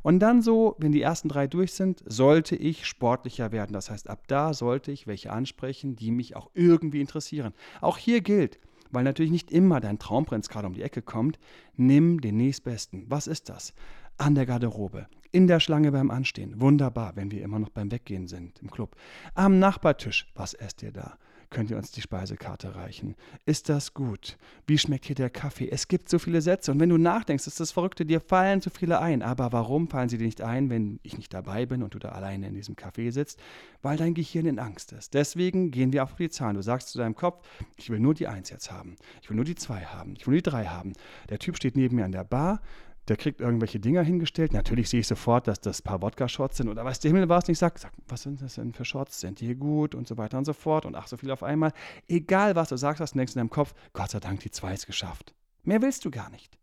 Und 0.03 0.19
dann 0.21 0.43
so, 0.43 0.77
wenn 0.79 0.93
die 0.93 1.03
ersten 1.03 1.29
drei 1.29 1.47
durch 1.47 1.73
sind, 1.73 2.03
sollte 2.07 2.57
ich 2.57 2.87
sportlicher 2.87 3.53
werden. 3.53 3.73
Das 3.73 3.91
heißt, 3.91 4.09
ab 4.09 4.25
da 4.27 4.55
sollte 4.55 4.93
ich 4.93 5.07
welche 5.07 5.33
ansprechen, 5.33 5.97
die 5.97 6.11
mich 6.11 6.37
auch 6.37 6.51
irgendwie 6.55 7.01
interessieren. 7.01 7.53
Auch 7.81 7.99
hier 7.99 8.21
gilt, 8.21 8.59
weil 8.91 9.05
natürlich 9.05 9.33
nicht 9.33 9.51
immer 9.51 9.81
dein 9.81 9.99
Traumprinz 9.99 10.49
gerade 10.49 10.67
um 10.67 10.75
die 10.75 10.83
Ecke 10.83 11.03
kommt, 11.03 11.39
nimm 11.77 12.21
den 12.21 12.37
nächstbesten. 12.37 13.07
Was 13.09 13.27
ist 13.27 13.49
das? 13.49 13.75
An 14.19 14.35
der 14.35 14.47
Garderobe, 14.47 15.07
in 15.31 15.47
der 15.47 15.61
Schlange 15.61 15.91
beim 15.93 16.11
Anstehen. 16.11 16.61
Wunderbar, 16.61 17.17
wenn 17.17 17.31
wir 17.31 17.43
immer 17.43 17.59
noch 17.59 17.71
beim 17.71 17.91
Weggehen 17.91 18.29
sind 18.29 18.61
im 18.61 18.71
Club. 18.71 18.97
Am 19.35 19.59
Nachbartisch. 19.59 20.31
Was 20.35 20.55
esst 20.55 20.83
ihr 20.83 20.93
da? 20.93 21.17
Könnt 21.53 21.71
ihr 21.71 21.77
uns 21.77 21.93
die 21.93 22.01
Speisekarte 22.01 22.75
reichen. 22.75 23.15
Ist 23.47 23.69
das 23.69 23.95
gut? 23.95 24.37
Wie 24.67 24.79
schmeckt 24.79 25.05
hier 25.05 25.15
der 25.15 25.31
Kaffee? 25.31 25.69
Es 25.69 25.87
gibt 25.87 26.09
so 26.09 26.19
viele 26.19 26.41
Sätze 26.41 26.73
und 26.73 26.81
wenn 26.81 26.89
du 26.89 26.99
nachdenkst, 26.99 27.47
ist 27.47 27.61
das 27.61 27.71
Verrückte, 27.71 28.05
dir 28.05 28.21
fallen 28.21 28.61
so 28.61 28.71
viele 28.71 29.01
ein. 29.01 29.23
Aber 29.23 29.53
warum 29.53 29.89
fallen 29.89 30.09
sie 30.09 30.19
dir 30.19 30.25
nicht 30.25 30.41
ein, 30.41 30.71
wenn 30.71 30.99
ich 31.03 31.17
nicht 31.17 31.33
dabei 31.33 31.67
bin 31.67 31.83
und 31.83 31.95
du 31.95 32.01
da 32.01 32.09
alleine 32.09 32.49
in 32.49 32.55
diesem 32.55 32.75
Café 32.75 33.13
sitzt? 33.13 33.39
Weil 33.83 33.97
dein 33.97 34.15
Gehirn 34.15 34.47
in 34.47 34.59
Angst 34.59 34.93
ist. 34.93 35.15
Deswegen 35.15 35.71
gehen 35.71 35.93
wir 35.93 36.03
auf 36.03 36.17
die 36.17 36.31
Zahlen. 36.31 36.57
Du 36.57 36.63
sagst 36.63 36.89
zu 36.89 36.99
deinem 36.99 37.15
Kopf, 37.15 37.47
ich 37.77 37.91
will 37.91 38.01
nur 38.01 38.15
die 38.15 38.27
Eins 38.27 38.51
jetzt 38.51 38.73
haben. 38.73 38.97
Ich 39.21 39.29
will 39.29 39.37
nur 39.37 39.45
die 39.45 39.55
Zwei 39.55 39.85
haben. 39.85 40.15
Ich 40.17 40.27
will 40.27 40.33
nur 40.33 40.41
die 40.41 40.51
Drei 40.51 40.65
haben. 40.65 40.95
Der 41.29 41.39
Typ 41.39 41.57
steht 41.57 41.77
neben 41.77 41.97
mir 41.97 42.07
an 42.07 42.13
der 42.13 42.25
Bar 42.25 42.61
der 43.09 43.17
kriegt 43.17 43.41
irgendwelche 43.41 43.81
Dinger 43.81 44.03
hingestellt. 44.03 44.53
Natürlich 44.53 44.89
sehe 44.89 45.01
ich 45.01 45.07
sofort, 45.07 45.49
dass 45.49 45.61
das 45.61 45.83
paar 45.83 46.03
Wodka-Shots 46.03 46.59
sind 46.59 46.69
oder 46.69 46.85
was 46.85 47.01
der 47.01 47.11
Himmel 47.11 47.29
war 47.29 47.39
es 47.39 47.49
nicht. 47.49 47.59
Sag, 47.59 47.79
sag, 47.79 47.93
was 48.09 48.23
sind 48.23 48.41
das 48.41 48.55
denn 48.55 48.73
für 48.73 48.85
Shots? 48.85 49.21
Sind 49.21 49.41
die 49.41 49.55
gut 49.55 49.95
und 49.95 50.07
so 50.07 50.17
weiter 50.17 50.39
und 50.39 50.45
so 50.45 50.53
fort 50.53 50.87
und 50.87 50.95
ach, 50.95 51.09
so 51.09 51.17
viel 51.17 51.31
auf 51.31 51.43
einmal. 51.43 51.73
Egal, 52.09 52.55
was 52.55 52.69
du 52.69 52.77
sagst, 52.77 53.01
hast 53.01 53.15
du 53.15 53.19
denkst 53.19 53.35
in 53.35 53.41
deinem 53.41 53.51
Kopf, 53.51 53.75
Gott 53.93 54.11
sei 54.11 54.21
Dank, 54.21 54.41
die 54.41 54.51
zwei 54.51 54.75
ist 54.75 54.87
geschafft. 54.87 55.35
Mehr 55.65 55.83
willst 55.83 56.05
du 56.05 56.11
gar 56.11 56.31
nicht. 56.31 56.59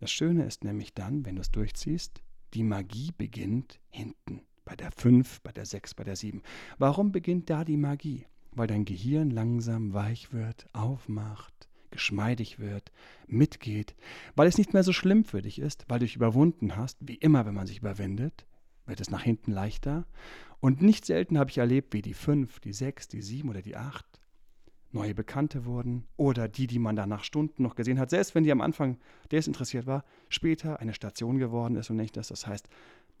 Das 0.00 0.10
Schöne 0.10 0.44
ist 0.44 0.64
nämlich 0.64 0.94
dann, 0.94 1.24
wenn 1.24 1.36
du 1.36 1.42
es 1.42 1.50
durchziehst, 1.50 2.22
die 2.54 2.64
Magie 2.64 3.12
beginnt 3.16 3.80
hinten. 3.90 4.42
Bei 4.64 4.74
der 4.74 4.90
5, 4.92 5.40
bei 5.42 5.52
der 5.52 5.66
6, 5.66 5.94
bei 5.94 6.04
der 6.04 6.16
7. 6.16 6.42
Warum 6.78 7.12
beginnt 7.12 7.50
da 7.50 7.64
die 7.64 7.76
Magie? 7.76 8.26
Weil 8.52 8.66
dein 8.66 8.84
Gehirn 8.84 9.30
langsam 9.30 9.92
weich 9.92 10.32
wird, 10.32 10.66
aufmacht, 10.72 11.59
geschmeidig 11.90 12.58
wird, 12.58 12.92
mitgeht, 13.26 13.94
weil 14.36 14.48
es 14.48 14.58
nicht 14.58 14.72
mehr 14.72 14.82
so 14.82 14.92
schlimm 14.92 15.24
für 15.24 15.42
dich 15.42 15.58
ist, 15.58 15.84
weil 15.88 15.98
du 15.98 16.04
dich 16.06 16.16
überwunden 16.16 16.76
hast, 16.76 16.98
wie 17.00 17.14
immer, 17.14 17.46
wenn 17.46 17.54
man 17.54 17.66
sich 17.66 17.78
überwindet, 17.78 18.46
wird 18.86 19.00
es 19.00 19.10
nach 19.10 19.22
hinten 19.22 19.52
leichter. 19.52 20.06
Und 20.60 20.82
nicht 20.82 21.06
selten 21.06 21.38
habe 21.38 21.50
ich 21.50 21.58
erlebt, 21.58 21.94
wie 21.94 22.02
die 22.02 22.14
fünf, 22.14 22.60
die 22.60 22.72
sechs, 22.72 23.08
die 23.08 23.22
sieben 23.22 23.48
oder 23.48 23.62
die 23.62 23.76
acht 23.76 24.06
neue 24.92 25.14
Bekannte 25.14 25.64
wurden 25.64 26.04
oder 26.16 26.48
die, 26.48 26.66
die 26.66 26.78
man 26.78 26.96
da 26.96 27.06
nach 27.06 27.24
Stunden 27.24 27.62
noch 27.62 27.76
gesehen 27.76 27.98
hat, 27.98 28.10
selbst 28.10 28.34
wenn 28.34 28.44
die 28.44 28.52
am 28.52 28.60
Anfang 28.60 28.98
desinteressiert 29.30 29.86
war, 29.86 30.04
später 30.28 30.80
eine 30.80 30.94
Station 30.94 31.38
geworden 31.38 31.76
ist 31.76 31.90
und 31.90 31.96
nicht 31.96 32.16
das. 32.16 32.28
Das 32.28 32.46
heißt, 32.46 32.68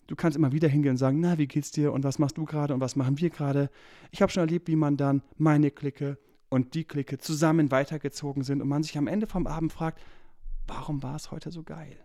du 0.08 0.16
kannst 0.16 0.36
immer 0.36 0.52
wieder 0.52 0.68
hingehen 0.68 0.92
und 0.92 0.96
sagen, 0.96 1.20
na, 1.20 1.38
wie 1.38 1.46
geht's 1.46 1.70
dir 1.70 1.92
und 1.92 2.02
was 2.02 2.18
machst 2.18 2.36
du 2.36 2.44
gerade 2.44 2.74
und 2.74 2.80
was 2.80 2.96
machen 2.96 3.18
wir 3.20 3.30
gerade? 3.30 3.70
Ich 4.10 4.20
habe 4.20 4.32
schon 4.32 4.42
erlebt, 4.42 4.68
wie 4.68 4.76
man 4.76 4.96
dann 4.96 5.22
meine 5.38 5.70
Clique 5.70 6.18
und 6.50 6.74
die 6.74 6.84
Clique 6.84 7.18
zusammen 7.18 7.70
weitergezogen 7.70 8.42
sind 8.42 8.60
und 8.60 8.68
man 8.68 8.82
sich 8.82 8.98
am 8.98 9.06
Ende 9.06 9.26
vom 9.26 9.46
Abend 9.46 9.72
fragt, 9.72 10.00
warum 10.66 11.02
war 11.02 11.16
es 11.16 11.30
heute 11.30 11.50
so 11.50 11.62
geil? 11.62 11.96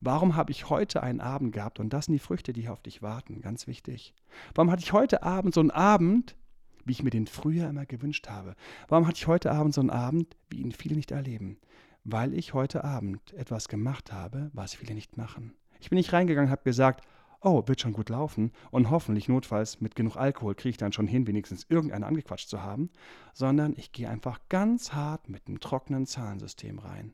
Warum 0.00 0.34
habe 0.34 0.50
ich 0.50 0.68
heute 0.68 1.02
einen 1.02 1.20
Abend 1.20 1.52
gehabt 1.52 1.78
und 1.78 1.92
das 1.92 2.06
sind 2.06 2.14
die 2.14 2.18
Früchte, 2.18 2.52
die 2.52 2.68
auf 2.68 2.82
dich 2.82 3.02
warten, 3.02 3.40
ganz 3.40 3.68
wichtig. 3.68 4.14
Warum 4.52 4.70
hatte 4.70 4.82
ich 4.82 4.92
heute 4.92 5.22
Abend 5.22 5.54
so 5.54 5.60
einen 5.60 5.70
Abend, 5.70 6.36
wie 6.84 6.92
ich 6.92 7.04
mir 7.04 7.10
den 7.10 7.28
früher 7.28 7.68
immer 7.68 7.86
gewünscht 7.86 8.28
habe? 8.28 8.56
Warum 8.88 9.06
hatte 9.06 9.18
ich 9.18 9.28
heute 9.28 9.52
Abend 9.52 9.74
so 9.74 9.80
einen 9.80 9.90
Abend, 9.90 10.36
wie 10.50 10.60
ihn 10.60 10.72
viele 10.72 10.96
nicht 10.96 11.12
erleben? 11.12 11.58
Weil 12.02 12.34
ich 12.34 12.52
heute 12.52 12.82
Abend 12.82 13.32
etwas 13.34 13.68
gemacht 13.68 14.12
habe, 14.12 14.50
was 14.52 14.74
viele 14.74 14.94
nicht 14.94 15.16
machen. 15.16 15.54
Ich 15.78 15.88
bin 15.88 15.96
nicht 15.96 16.12
reingegangen, 16.12 16.50
habe 16.50 16.64
gesagt, 16.64 17.04
oh, 17.42 17.62
wird 17.66 17.80
schon 17.80 17.92
gut 17.92 18.08
laufen 18.08 18.52
und 18.70 18.90
hoffentlich 18.90 19.28
notfalls 19.28 19.80
mit 19.80 19.96
genug 19.96 20.16
Alkohol 20.16 20.54
kriege 20.54 20.70
ich 20.70 20.76
dann 20.76 20.92
schon 20.92 21.06
hin, 21.06 21.26
wenigstens 21.26 21.66
irgendeinen 21.68 22.04
angequatscht 22.04 22.48
zu 22.48 22.62
haben, 22.62 22.90
sondern 23.34 23.74
ich 23.76 23.92
gehe 23.92 24.08
einfach 24.08 24.40
ganz 24.48 24.92
hart 24.92 25.28
mit 25.28 25.46
einem 25.46 25.60
trockenen 25.60 26.06
Zahlensystem 26.06 26.78
rein. 26.78 27.12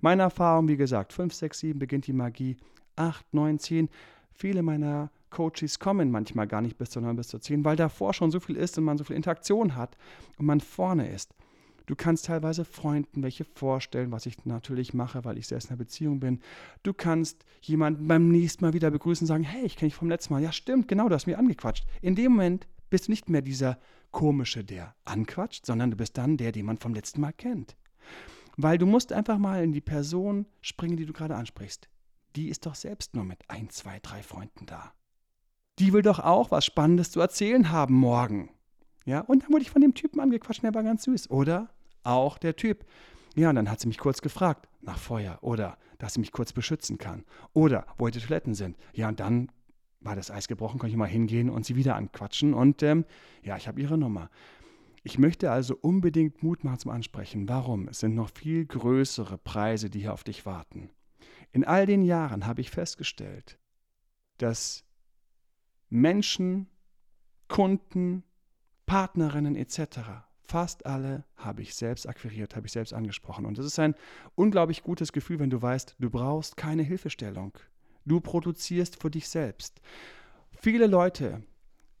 Meine 0.00 0.22
Erfahrung, 0.22 0.68
wie 0.68 0.76
gesagt, 0.76 1.12
5, 1.12 1.34
6, 1.34 1.58
7 1.58 1.78
beginnt 1.78 2.06
die 2.06 2.12
Magie, 2.12 2.56
8, 2.96 3.34
9, 3.34 3.58
10. 3.58 3.88
Viele 4.32 4.62
meiner 4.62 5.10
Coaches 5.30 5.78
kommen 5.78 6.10
manchmal 6.10 6.46
gar 6.46 6.62
nicht 6.62 6.78
bis 6.78 6.90
zur 6.90 7.02
9, 7.02 7.16
bis 7.16 7.28
zur 7.28 7.40
10, 7.40 7.64
weil 7.64 7.76
davor 7.76 8.14
schon 8.14 8.30
so 8.30 8.40
viel 8.40 8.56
ist 8.56 8.78
und 8.78 8.84
man 8.84 8.96
so 8.96 9.04
viel 9.04 9.16
Interaktion 9.16 9.76
hat 9.76 9.96
und 10.38 10.46
man 10.46 10.60
vorne 10.60 11.10
ist. 11.10 11.34
Du 11.86 11.94
kannst 11.94 12.26
teilweise 12.26 12.64
Freunden 12.64 13.22
welche 13.22 13.44
vorstellen, 13.44 14.10
was 14.10 14.26
ich 14.26 14.44
natürlich 14.44 14.92
mache, 14.92 15.24
weil 15.24 15.38
ich 15.38 15.46
selbst 15.46 15.66
in 15.66 15.70
einer 15.70 15.78
Beziehung 15.78 16.18
bin. 16.18 16.40
Du 16.82 16.92
kannst 16.92 17.44
jemanden 17.60 18.08
beim 18.08 18.28
nächsten 18.28 18.64
Mal 18.64 18.72
wieder 18.72 18.90
begrüßen 18.90 19.24
und 19.24 19.28
sagen, 19.28 19.44
hey, 19.44 19.64
ich 19.64 19.76
kenne 19.76 19.90
dich 19.90 19.96
vom 19.96 20.08
letzten 20.08 20.34
Mal. 20.34 20.42
Ja, 20.42 20.50
stimmt, 20.50 20.88
genau, 20.88 21.08
du 21.08 21.14
hast 21.14 21.26
mir 21.26 21.38
angequatscht. 21.38 21.86
In 22.02 22.16
dem 22.16 22.32
Moment 22.32 22.66
bist 22.90 23.06
du 23.06 23.12
nicht 23.12 23.28
mehr 23.28 23.42
dieser 23.42 23.78
komische, 24.10 24.64
der 24.64 24.94
anquatscht, 25.04 25.64
sondern 25.64 25.92
du 25.92 25.96
bist 25.96 26.18
dann 26.18 26.36
der, 26.36 26.50
den 26.50 26.66
man 26.66 26.78
vom 26.78 26.92
letzten 26.92 27.20
Mal 27.20 27.32
kennt. 27.32 27.76
Weil 28.56 28.78
du 28.78 28.86
musst 28.86 29.12
einfach 29.12 29.38
mal 29.38 29.62
in 29.62 29.72
die 29.72 29.80
Person 29.80 30.46
springen, 30.62 30.96
die 30.96 31.06
du 31.06 31.12
gerade 31.12 31.36
ansprichst. 31.36 31.88
Die 32.34 32.48
ist 32.48 32.66
doch 32.66 32.74
selbst 32.74 33.14
nur 33.14 33.24
mit 33.24 33.48
ein, 33.48 33.70
zwei, 33.70 34.00
drei 34.00 34.22
Freunden 34.22 34.66
da. 34.66 34.92
Die 35.78 35.92
will 35.92 36.02
doch 36.02 36.18
auch 36.18 36.50
was 36.50 36.64
Spannendes 36.64 37.10
zu 37.10 37.20
erzählen 37.20 37.70
haben 37.70 37.94
morgen. 37.94 38.50
Ja, 39.04 39.20
und 39.20 39.44
dann 39.44 39.52
wurde 39.52 39.62
ich 39.62 39.70
von 39.70 39.82
dem 39.82 39.94
Typen 39.94 40.20
angequatscht, 40.20 40.62
der 40.62 40.74
war 40.74 40.82
ganz 40.82 41.04
süß, 41.04 41.30
oder? 41.30 41.70
Auch 42.06 42.38
der 42.38 42.56
Typ. 42.56 42.84
Ja, 43.36 43.50
und 43.50 43.56
dann 43.56 43.70
hat 43.70 43.80
sie 43.80 43.88
mich 43.88 43.98
kurz 43.98 44.22
gefragt 44.22 44.68
nach 44.80 44.98
Feuer 44.98 45.38
oder 45.42 45.76
dass 45.98 46.14
sie 46.14 46.20
mich 46.20 46.32
kurz 46.32 46.52
beschützen 46.52 46.96
kann 46.96 47.24
oder 47.52 47.86
wo 47.98 48.08
die 48.08 48.18
Toiletten 48.18 48.54
sind. 48.54 48.78
Ja, 48.94 49.08
und 49.08 49.20
dann 49.20 49.52
war 50.00 50.16
das 50.16 50.30
Eis 50.30 50.48
gebrochen, 50.48 50.78
konnte 50.78 50.92
ich 50.92 50.96
mal 50.96 51.06
hingehen 51.06 51.50
und 51.50 51.66
sie 51.66 51.76
wieder 51.76 51.96
anquatschen 51.96 52.54
und 52.54 52.82
ähm, 52.82 53.04
ja, 53.42 53.56
ich 53.56 53.68
habe 53.68 53.80
ihre 53.80 53.98
Nummer. 53.98 54.30
Ich 55.02 55.18
möchte 55.18 55.50
also 55.50 55.76
unbedingt 55.76 56.42
Mut 56.42 56.64
machen 56.64 56.78
zum 56.78 56.90
Ansprechen. 56.90 57.48
Warum? 57.48 57.88
Es 57.88 58.00
sind 58.00 58.14
noch 58.14 58.30
viel 58.30 58.64
größere 58.64 59.38
Preise, 59.38 59.90
die 59.90 60.00
hier 60.00 60.14
auf 60.14 60.24
dich 60.24 60.46
warten. 60.46 60.90
In 61.52 61.64
all 61.64 61.86
den 61.86 62.02
Jahren 62.02 62.46
habe 62.46 62.60
ich 62.60 62.70
festgestellt, 62.70 63.58
dass 64.38 64.84
Menschen, 65.90 66.68
Kunden, 67.48 68.24
Partnerinnen 68.86 69.56
etc 69.56 70.26
Fast 70.48 70.86
alle 70.86 71.24
habe 71.36 71.62
ich 71.62 71.74
selbst 71.74 72.08
akquiriert, 72.08 72.54
habe 72.54 72.66
ich 72.66 72.72
selbst 72.72 72.92
angesprochen. 72.92 73.46
Und 73.46 73.58
das 73.58 73.66
ist 73.66 73.78
ein 73.78 73.94
unglaublich 74.34 74.82
gutes 74.82 75.12
Gefühl, 75.12 75.40
wenn 75.40 75.50
du 75.50 75.60
weißt, 75.60 75.96
du 75.98 76.10
brauchst 76.10 76.56
keine 76.56 76.82
Hilfestellung. 76.82 77.52
Du 78.04 78.20
produzierst 78.20 79.00
für 79.00 79.10
dich 79.10 79.28
selbst. 79.28 79.80
Viele 80.60 80.86
Leute 80.86 81.42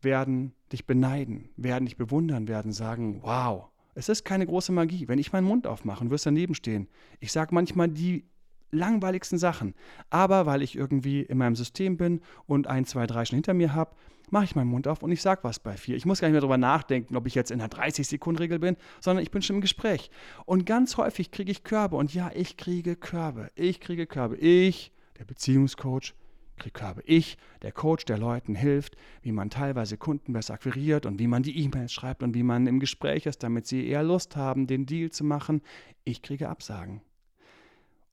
werden 0.00 0.54
dich 0.72 0.86
beneiden, 0.86 1.48
werden 1.56 1.86
dich 1.86 1.96
bewundern, 1.96 2.46
werden 2.46 2.72
sagen, 2.72 3.20
wow, 3.22 3.68
es 3.94 4.08
ist 4.08 4.24
keine 4.24 4.46
große 4.46 4.72
Magie. 4.72 5.08
Wenn 5.08 5.18
ich 5.18 5.32
meinen 5.32 5.46
Mund 5.46 5.66
aufmache 5.66 6.04
und 6.04 6.10
wirst 6.10 6.26
daneben 6.26 6.54
stehen, 6.54 6.88
ich 7.18 7.32
sage 7.32 7.54
manchmal 7.54 7.88
die 7.88 8.28
langweiligsten 8.70 9.38
Sachen. 9.38 9.74
Aber 10.10 10.46
weil 10.46 10.62
ich 10.62 10.76
irgendwie 10.76 11.22
in 11.22 11.38
meinem 11.38 11.56
System 11.56 11.96
bin 11.96 12.20
und 12.46 12.66
ein, 12.66 12.84
zwei, 12.84 13.06
drei 13.06 13.24
schon 13.24 13.36
hinter 13.36 13.54
mir 13.54 13.74
habe, 13.74 13.94
mache 14.30 14.44
ich 14.44 14.56
meinen 14.56 14.70
Mund 14.70 14.88
auf 14.88 15.02
und 15.02 15.12
ich 15.12 15.22
sage 15.22 15.44
was 15.44 15.58
bei 15.58 15.76
vier. 15.76 15.96
Ich 15.96 16.06
muss 16.06 16.20
gar 16.20 16.28
nicht 16.28 16.32
mehr 16.32 16.40
darüber 16.40 16.58
nachdenken, 16.58 17.16
ob 17.16 17.26
ich 17.26 17.34
jetzt 17.34 17.50
in 17.50 17.58
der 17.58 17.68
30-Sekunden-Regel 17.68 18.58
bin, 18.58 18.76
sondern 19.00 19.22
ich 19.22 19.30
bin 19.30 19.42
schon 19.42 19.56
im 19.56 19.62
Gespräch. 19.62 20.10
Und 20.44 20.66
ganz 20.66 20.96
häufig 20.96 21.30
kriege 21.30 21.50
ich 21.50 21.64
Körbe. 21.64 21.96
Und 21.96 22.12
ja, 22.12 22.30
ich 22.34 22.56
kriege 22.56 22.96
Körbe. 22.96 23.50
Ich 23.54 23.80
kriege 23.80 24.06
Körbe. 24.06 24.36
Ich, 24.36 24.92
der 25.18 25.24
Beziehungscoach, 25.24 26.14
kriege 26.56 26.72
Körbe. 26.72 27.02
Ich, 27.06 27.36
der 27.62 27.72
Coach, 27.72 28.04
der 28.04 28.18
Leuten 28.18 28.54
hilft, 28.54 28.96
wie 29.22 29.32
man 29.32 29.50
teilweise 29.50 29.96
Kunden 29.96 30.32
besser 30.32 30.54
akquiriert 30.54 31.06
und 31.06 31.18
wie 31.18 31.26
man 31.26 31.42
die 31.42 31.58
E-Mails 31.58 31.92
schreibt 31.92 32.22
und 32.22 32.34
wie 32.34 32.42
man 32.42 32.66
im 32.66 32.80
Gespräch 32.80 33.26
ist, 33.26 33.42
damit 33.42 33.66
sie 33.66 33.86
eher 33.86 34.02
Lust 34.02 34.36
haben, 34.36 34.66
den 34.66 34.86
Deal 34.86 35.10
zu 35.10 35.24
machen. 35.24 35.62
Ich 36.04 36.22
kriege 36.22 36.48
Absagen. 36.48 37.02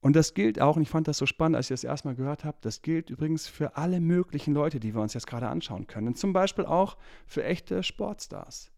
Und 0.04 0.14
das 0.14 0.34
gilt 0.34 0.60
auch, 0.60 0.76
und 0.76 0.82
ich 0.82 0.90
fand 0.90 1.08
das 1.08 1.16
so 1.16 1.24
spannend, 1.24 1.56
als 1.56 1.70
ich 1.70 1.70
das 1.70 1.82
erstmal 1.82 2.14
gehört 2.14 2.44
habe, 2.44 2.58
das 2.60 2.82
gilt 2.82 3.08
übrigens 3.08 3.48
für 3.48 3.78
alle 3.78 4.00
möglichen 4.00 4.52
Leute, 4.52 4.78
die 4.78 4.92
wir 4.92 5.00
uns 5.00 5.14
jetzt 5.14 5.26
gerade 5.26 5.48
anschauen 5.48 5.86
können. 5.86 6.14
zum 6.14 6.34
Beispiel 6.34 6.66
auch 6.66 6.98
für 7.26 7.42
echte 7.42 7.82
Sportstars. 7.82 8.70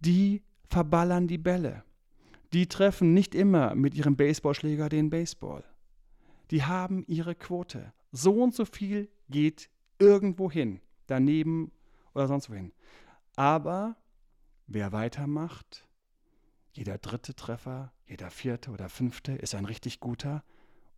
Die 0.00 0.42
verballern 0.66 1.26
die 1.26 1.38
Bälle. 1.38 1.84
Die 2.52 2.66
treffen 2.66 3.14
nicht 3.14 3.34
immer 3.34 3.74
mit 3.74 3.94
ihrem 3.94 4.16
Baseballschläger 4.16 4.90
den 4.90 5.08
Baseball. 5.08 5.64
Die 6.50 6.62
haben 6.64 7.02
ihre 7.06 7.34
Quote. 7.34 7.94
So 8.12 8.34
und 8.34 8.54
so 8.54 8.66
viel 8.66 9.08
geht 9.30 9.70
irgendwo 9.98 10.50
hin, 10.50 10.82
daneben 11.06 11.72
oder 12.14 12.28
sonst 12.28 12.50
wohin. 12.50 12.74
Aber 13.36 13.96
wer 14.66 14.92
weitermacht, 14.92 15.88
jeder 16.72 16.98
dritte 16.98 17.34
Treffer, 17.34 17.90
jeder 18.06 18.30
vierte 18.30 18.70
oder 18.70 18.90
fünfte 18.90 19.32
ist 19.32 19.54
ein 19.54 19.64
richtig 19.64 19.98
guter 20.00 20.44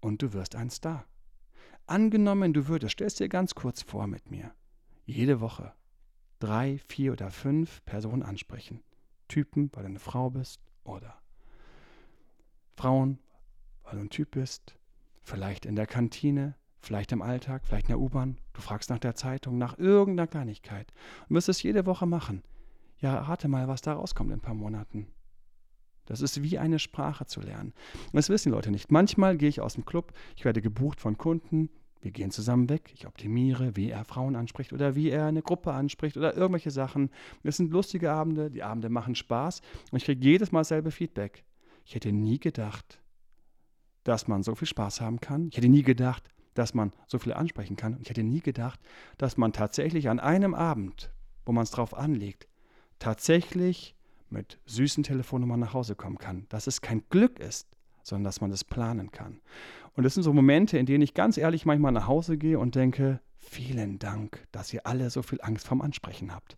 und 0.00 0.22
du 0.22 0.32
wirst 0.32 0.54
ein 0.56 0.70
Star. 0.70 1.04
Angenommen, 1.86 2.52
du 2.52 2.68
würdest, 2.68 2.92
stellst 2.92 3.20
dir 3.20 3.28
ganz 3.28 3.54
kurz 3.54 3.82
vor 3.82 4.06
mit 4.06 4.30
mir, 4.30 4.52
jede 5.06 5.40
Woche 5.40 5.72
drei, 6.40 6.78
vier 6.88 7.12
oder 7.12 7.30
fünf 7.30 7.84
Personen 7.84 8.22
ansprechen. 8.22 8.82
Typen, 9.28 9.70
weil 9.74 9.84
du 9.84 9.90
eine 9.90 9.98
Frau 10.00 10.30
bist 10.30 10.60
oder 10.82 11.20
Frauen, 12.74 13.18
weil 13.84 13.94
du 13.94 14.00
ein 14.00 14.10
Typ 14.10 14.32
bist, 14.32 14.76
vielleicht 15.22 15.66
in 15.66 15.76
der 15.76 15.86
Kantine, 15.86 16.56
vielleicht 16.80 17.12
im 17.12 17.22
Alltag, 17.22 17.62
vielleicht 17.64 17.86
in 17.86 17.92
der 17.92 18.00
U-Bahn. 18.00 18.38
Du 18.54 18.60
fragst 18.60 18.90
nach 18.90 18.98
der 18.98 19.14
Zeitung, 19.14 19.58
nach 19.58 19.78
irgendeiner 19.78 20.26
Kleinigkeit 20.26 20.92
und 21.28 21.36
wirst 21.36 21.48
es 21.48 21.62
jede 21.62 21.86
Woche 21.86 22.06
machen. 22.06 22.42
Ja, 22.98 23.20
rate 23.20 23.48
mal, 23.48 23.68
was 23.68 23.82
da 23.82 23.92
rauskommt 23.92 24.30
in 24.30 24.38
ein 24.38 24.42
paar 24.42 24.54
Monaten. 24.54 25.06
Das 26.10 26.22
ist 26.22 26.42
wie 26.42 26.58
eine 26.58 26.80
Sprache 26.80 27.26
zu 27.26 27.40
lernen. 27.40 27.72
Das 28.12 28.30
wissen 28.30 28.48
die 28.48 28.54
Leute 28.54 28.72
nicht. 28.72 28.90
Manchmal 28.90 29.36
gehe 29.36 29.48
ich 29.48 29.60
aus 29.60 29.74
dem 29.74 29.84
Club, 29.84 30.12
ich 30.34 30.44
werde 30.44 30.60
gebucht 30.60 31.00
von 31.00 31.16
Kunden, 31.16 31.70
wir 32.00 32.10
gehen 32.10 32.32
zusammen 32.32 32.68
weg, 32.68 32.90
ich 32.94 33.06
optimiere, 33.06 33.76
wie 33.76 33.90
er 33.90 34.04
Frauen 34.04 34.34
anspricht 34.34 34.72
oder 34.72 34.96
wie 34.96 35.10
er 35.10 35.26
eine 35.26 35.42
Gruppe 35.42 35.72
anspricht 35.72 36.16
oder 36.16 36.36
irgendwelche 36.36 36.72
Sachen. 36.72 37.10
Es 37.44 37.58
sind 37.58 37.70
lustige 37.70 38.10
Abende, 38.10 38.50
die 38.50 38.64
Abende 38.64 38.88
machen 38.88 39.14
Spaß 39.14 39.60
und 39.92 39.98
ich 39.98 40.04
kriege 40.04 40.20
jedes 40.20 40.50
Mal 40.50 40.64
selbe 40.64 40.90
Feedback. 40.90 41.44
Ich 41.84 41.94
hätte 41.94 42.10
nie 42.10 42.40
gedacht, 42.40 43.00
dass 44.02 44.26
man 44.26 44.42
so 44.42 44.56
viel 44.56 44.66
Spaß 44.66 45.00
haben 45.00 45.20
kann. 45.20 45.46
Ich 45.50 45.58
hätte 45.58 45.68
nie 45.68 45.82
gedacht, 45.82 46.28
dass 46.54 46.74
man 46.74 46.92
so 47.06 47.20
viel 47.20 47.34
ansprechen 47.34 47.76
kann. 47.76 47.94
Und 47.94 48.02
ich 48.02 48.10
hätte 48.10 48.24
nie 48.24 48.40
gedacht, 48.40 48.80
dass 49.16 49.36
man 49.36 49.52
tatsächlich 49.52 50.08
an 50.08 50.18
einem 50.18 50.54
Abend, 50.54 51.12
wo 51.46 51.52
man 51.52 51.62
es 51.62 51.70
drauf 51.70 51.94
anlegt, 51.94 52.48
tatsächlich 52.98 53.94
mit 54.30 54.58
süßen 54.66 55.02
Telefonnummern 55.02 55.60
nach 55.60 55.74
Hause 55.74 55.94
kommen 55.94 56.18
kann. 56.18 56.46
Dass 56.48 56.66
es 56.66 56.80
kein 56.80 57.02
Glück 57.10 57.38
ist, 57.38 57.68
sondern 58.02 58.24
dass 58.24 58.40
man 58.40 58.50
es 58.50 58.64
planen 58.64 59.10
kann. 59.10 59.40
Und 59.94 60.04
das 60.04 60.14
sind 60.14 60.22
so 60.22 60.32
Momente, 60.32 60.78
in 60.78 60.86
denen 60.86 61.02
ich 61.02 61.14
ganz 61.14 61.36
ehrlich 61.36 61.66
manchmal 61.66 61.92
nach 61.92 62.06
Hause 62.06 62.38
gehe 62.38 62.58
und 62.58 62.74
denke, 62.74 63.20
vielen 63.36 63.98
Dank, 63.98 64.46
dass 64.52 64.72
ihr 64.72 64.86
alle 64.86 65.10
so 65.10 65.22
viel 65.22 65.40
Angst 65.42 65.66
vorm 65.66 65.80
Ansprechen 65.80 66.32
habt. 66.34 66.56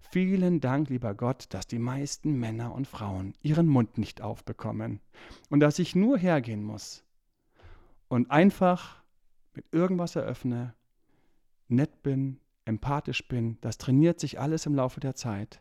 Vielen 0.00 0.60
Dank, 0.60 0.90
lieber 0.90 1.14
Gott, 1.14 1.46
dass 1.48 1.66
die 1.66 1.78
meisten 1.78 2.38
Männer 2.38 2.74
und 2.74 2.86
Frauen 2.86 3.34
ihren 3.42 3.66
Mund 3.66 3.98
nicht 3.98 4.20
aufbekommen 4.20 5.00
und 5.50 5.60
dass 5.60 5.78
ich 5.78 5.96
nur 5.96 6.18
hergehen 6.18 6.62
muss 6.62 7.04
und 8.08 8.30
einfach 8.30 9.02
mit 9.54 9.64
irgendwas 9.72 10.14
eröffne, 10.14 10.74
nett 11.68 12.02
bin, 12.02 12.38
empathisch 12.64 13.26
bin. 13.26 13.58
Das 13.60 13.78
trainiert 13.78 14.20
sich 14.20 14.38
alles 14.38 14.66
im 14.66 14.74
Laufe 14.74 15.00
der 15.00 15.14
Zeit. 15.14 15.60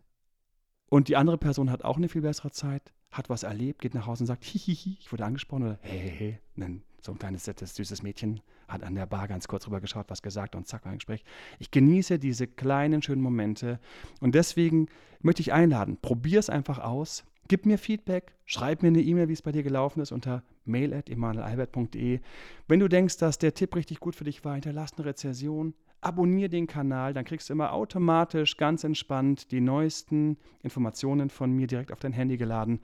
Und 0.93 1.07
die 1.07 1.15
andere 1.15 1.39
Person 1.39 1.71
hat 1.71 1.83
auch 1.83 1.97
eine 1.97 2.07
viel 2.07 2.21
bessere 2.21 2.51
Zeit, 2.51 2.93
hat 3.11 3.27
was 3.27 3.41
erlebt, 3.41 3.81
geht 3.81 3.95
nach 3.95 4.05
Hause 4.05 4.21
und 4.21 4.27
sagt, 4.27 4.43
hihihi, 4.43 4.97
ich 4.99 5.11
wurde 5.11 5.25
angesprochen 5.25 5.63
oder 5.63 5.79
hey, 5.81 5.97
hey, 5.97 6.39
hey. 6.55 6.81
so 7.01 7.13
ein 7.13 7.17
kleines, 7.17 7.47
nettes, 7.47 7.73
süßes 7.73 8.03
Mädchen 8.03 8.41
hat 8.67 8.83
an 8.83 8.93
der 8.93 9.07
Bar 9.07 9.27
ganz 9.27 9.47
kurz 9.47 9.65
rüber 9.65 9.81
geschaut, 9.81 10.05
was 10.09 10.21
gesagt 10.21 10.53
und 10.53 10.67
zack, 10.67 10.85
war 10.85 10.91
ein 10.91 10.99
Gespräch. 10.99 11.23
Ich 11.57 11.71
genieße 11.71 12.19
diese 12.19 12.45
kleinen, 12.45 13.01
schönen 13.01 13.23
Momente 13.23 13.79
und 14.21 14.35
deswegen 14.35 14.85
möchte 15.19 15.41
ich 15.41 15.51
einladen, 15.51 15.97
probier 15.99 16.37
es 16.37 16.51
einfach 16.51 16.77
aus, 16.77 17.23
gib 17.47 17.65
mir 17.65 17.79
Feedback, 17.79 18.35
schreib 18.45 18.83
mir 18.83 18.89
eine 18.89 19.01
E-Mail, 19.01 19.29
wie 19.29 19.33
es 19.33 19.41
bei 19.41 19.51
dir 19.51 19.63
gelaufen 19.63 19.99
ist, 19.99 20.11
unter 20.11 20.43
mail.emanuelalbert.de. 20.65 22.19
Wenn 22.67 22.79
du 22.79 22.87
denkst, 22.87 23.17
dass 23.17 23.39
der 23.39 23.55
Tipp 23.55 23.75
richtig 23.75 23.99
gut 23.99 24.15
für 24.15 24.25
dich 24.25 24.45
war, 24.45 24.53
hinterlass 24.53 24.93
eine 24.93 25.05
Rezession, 25.07 25.73
abonniere 26.05 26.49
den 26.49 26.67
Kanal, 26.67 27.13
dann 27.13 27.25
kriegst 27.25 27.49
du 27.49 27.53
immer 27.53 27.73
automatisch 27.73 28.57
ganz 28.57 28.83
entspannt 28.83 29.51
die 29.51 29.61
neuesten 29.61 30.37
Informationen 30.61 31.29
von 31.29 31.51
mir 31.51 31.67
direkt 31.67 31.91
auf 31.91 31.99
dein 31.99 32.13
Handy 32.13 32.37
geladen. 32.37 32.79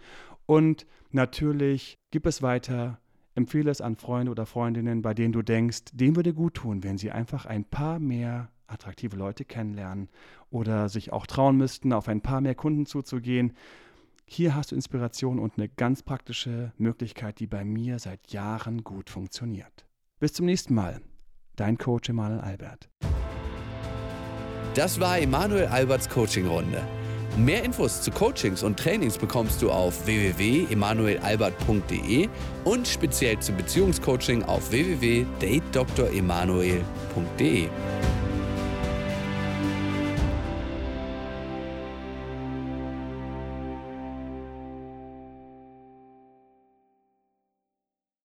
Und 0.45 0.85
natürlich 1.11 1.97
gib 2.11 2.25
es 2.25 2.41
weiter, 2.41 2.99
empfehle 3.35 3.71
es 3.71 3.81
an 3.81 3.95
Freunde 3.95 4.31
oder 4.31 4.45
Freundinnen, 4.45 5.01
bei 5.01 5.13
denen 5.13 5.33
du 5.33 5.41
denkst, 5.41 5.85
dem 5.93 6.15
würde 6.15 6.33
gut 6.33 6.55
tun, 6.55 6.83
wenn 6.83 6.97
sie 6.97 7.11
einfach 7.11 7.45
ein 7.45 7.65
paar 7.65 7.99
mehr 7.99 8.49
attraktive 8.67 9.15
Leute 9.15 9.45
kennenlernen 9.45 10.09
oder 10.49 10.89
sich 10.89 11.11
auch 11.11 11.25
trauen 11.25 11.57
müssten, 11.57 11.93
auf 11.93 12.07
ein 12.07 12.21
paar 12.21 12.41
mehr 12.41 12.55
Kunden 12.55 12.85
zuzugehen. 12.85 13.53
Hier 14.25 14.55
hast 14.55 14.71
du 14.71 14.75
Inspiration 14.75 15.39
und 15.39 15.57
eine 15.57 15.69
ganz 15.69 16.03
praktische 16.03 16.71
Möglichkeit, 16.77 17.39
die 17.39 17.47
bei 17.47 17.65
mir 17.65 17.97
seit 17.97 18.31
Jahren 18.31 18.83
gut 18.83 19.09
funktioniert. 19.09 19.87
Bis 20.19 20.33
zum 20.33 20.45
nächsten 20.45 20.75
Mal. 20.75 21.01
Dein 21.59 21.77
Coach 21.77 22.07
Emanuel 22.07 22.39
Albert. 22.39 22.87
Das 24.75 25.01
war 25.01 25.19
Emanuel 25.19 25.65
Alberts 25.65 26.07
Coaching-Runde. 26.07 26.81
Mehr 27.35 27.65
Infos 27.65 28.01
zu 28.01 28.11
Coachings 28.11 28.63
und 28.63 28.79
Trainings 28.79 29.17
bekommst 29.17 29.61
du 29.61 29.69
auf 29.69 30.05
www.emanuelalbert.de 30.05 32.29
und 32.63 32.87
speziell 32.87 33.37
zum 33.39 33.57
Beziehungscoaching 33.57 34.43
auf 34.43 34.71
www.datedremanuel.de. 34.71 37.67